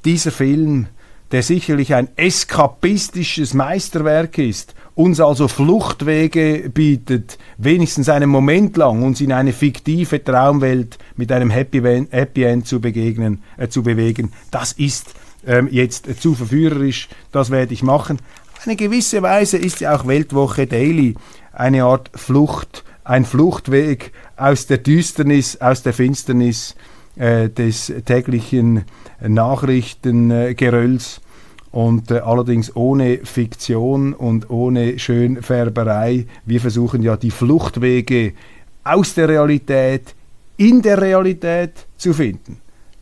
dieser 0.03 0.31
Film 0.31 0.87
der 1.31 1.43
sicherlich 1.43 1.93
ein 1.93 2.09
eskapistisches 2.15 3.53
Meisterwerk 3.53 4.37
ist, 4.37 4.73
uns 4.95 5.19
also 5.19 5.47
Fluchtwege 5.47 6.69
bietet, 6.73 7.37
wenigstens 7.57 8.09
einen 8.09 8.29
Moment 8.29 8.75
lang 8.77 9.03
uns 9.03 9.21
in 9.21 9.31
eine 9.31 9.53
fiktive 9.53 10.23
Traumwelt 10.23 10.97
mit 11.15 11.31
einem 11.31 11.49
Happy, 11.49 11.81
Happy 12.09 12.43
End 12.43 12.67
zu 12.67 12.81
begegnen, 12.81 13.41
äh, 13.57 13.69
zu 13.69 13.83
bewegen, 13.83 14.33
das 14.51 14.73
ist 14.73 15.13
ähm, 15.45 15.69
jetzt 15.71 16.07
äh, 16.07 16.17
zu 16.17 16.35
verführerisch, 16.35 17.07
das 17.31 17.49
werde 17.49 17.73
ich 17.73 17.83
machen. 17.83 18.19
Eine 18.65 18.75
gewisse 18.75 19.21
Weise 19.21 19.57
ist 19.57 19.79
ja 19.79 19.95
auch 19.95 20.05
Weltwoche 20.05 20.67
Daily 20.67 21.15
eine 21.53 21.83
Art 21.83 22.11
Flucht, 22.13 22.83
ein 23.05 23.23
Fluchtweg 23.23 24.11
aus 24.35 24.67
der 24.67 24.79
Düsternis, 24.79 25.61
aus 25.61 25.81
der 25.81 25.93
Finsternis 25.93 26.75
äh, 27.19 27.49
des 27.49 27.93
täglichen 28.05 28.85
Nachrichtengerölls 29.21 31.21
und 31.71 32.11
äh, 32.11 32.19
allerdings 32.19 32.73
ohne 32.75 33.19
Fiktion 33.23 34.13
und 34.13 34.49
ohne 34.49 34.97
Schönfärberei. 34.97 36.25
Wir 36.45 36.61
versuchen 36.61 37.03
ja 37.03 37.17
die 37.17 37.29
Fluchtwege 37.31 38.31
aus 38.83 39.13
der 39.13 39.29
Realität 39.29 40.15
in 40.57 40.81
der 40.81 40.99
Realität 41.01 41.85
zu 41.97 42.13
finden. 42.13 42.57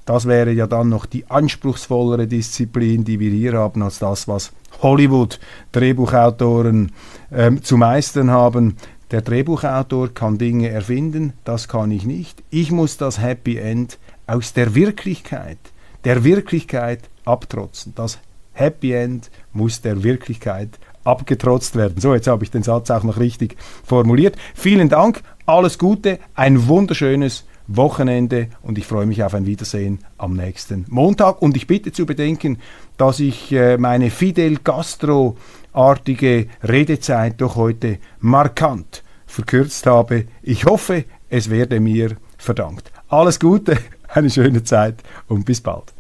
Das 0.06 0.25
wäre 0.25 0.51
ja 0.51 0.67
dann 0.67 0.89
noch 0.89 1.06
die 1.06 1.30
anspruchsvollere 1.30 2.27
Disziplin, 2.27 3.03
die 3.03 3.19
wir 3.19 3.30
hier 3.30 3.53
haben, 3.53 3.84
als 3.84 3.99
das, 3.99 4.27
was 4.27 4.51
Hollywood-Drehbuchautoren 4.82 6.91
ähm, 7.32 7.63
zu 7.63 7.77
meistern 7.77 8.32
haben. 8.32 8.75
Der 9.12 9.22
Drehbuchautor 9.22 10.13
kann 10.13 10.38
Dinge 10.38 10.67
erfinden, 10.67 11.32
das 11.46 11.70
kann 11.70 11.91
ich 11.91 12.06
nicht. 12.06 12.43
Ich 12.50 12.72
muss 12.72 12.98
das 12.98 13.22
Happy 13.22 13.58
End 13.58 14.00
aus 14.26 14.52
der 14.52 14.76
Wirklichkeit, 14.76 15.60
der 16.04 16.26
Wirklichkeit 16.26 17.10
abtrotzen. 17.24 17.93
Das 17.96 18.20
Happy 18.52 18.91
End 18.91 19.32
muss 19.54 19.80
der 19.80 20.04
Wirklichkeit 20.04 20.78
abgetrotzt 21.06 21.78
werden. 21.78 22.02
So, 22.02 22.13
jetzt 22.13 22.28
habe 22.28 22.43
ich 22.43 22.52
den 22.52 22.63
Satz 22.63 22.91
auch 22.91 23.04
noch 23.04 23.17
richtig 23.17 23.56
formuliert. 23.86 24.36
Vielen 24.54 24.89
Dank, 24.89 25.22
alles 25.46 25.78
Gute, 25.78 26.20
ein 26.36 26.67
wunderschönes 26.67 27.46
Wochenende 27.67 28.48
und 28.62 28.78
ich 28.78 28.86
freue 28.86 29.06
mich 29.06 29.24
auf 29.24 29.34
ein 29.34 29.46
Wiedersehen 29.46 30.00
am 30.17 30.34
nächsten 30.34 30.86
Montag. 30.89 31.41
Und 31.41 31.56
ich 31.56 31.67
bitte 31.67 31.93
zu 31.93 32.06
bedenken, 32.06 32.60
dass 32.97 33.19
ich 33.19 33.51
äh, 33.51 33.77
meine 33.77 34.10
Fidel 34.10 34.57
Castro 34.57 35.38
artige 35.73 36.47
Redezeit 36.63 37.39
doch 37.39 37.55
heute 37.55 37.99
markant 38.19 39.03
verkürzt 39.25 39.86
habe. 39.86 40.25
Ich 40.41 40.65
hoffe, 40.65 41.05
es 41.29 41.49
werde 41.49 41.79
mir 41.79 42.17
verdankt. 42.38 42.91
Alles 43.10 43.39
Gute, 43.39 43.77
eine 44.07 44.29
schöne 44.29 44.63
Zeit 44.63 45.03
und 45.27 45.45
bis 45.45 45.62
bald. 45.62 45.93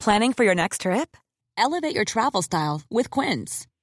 Planning 0.00 0.32
for 0.32 0.44
your 0.44 0.54
next 0.54 0.82
trip? 0.82 1.16
Elevate 1.58 1.94
your 1.94 2.04
travel 2.04 2.40
style 2.40 2.82
with 2.88 3.10
Quince. 3.10 3.66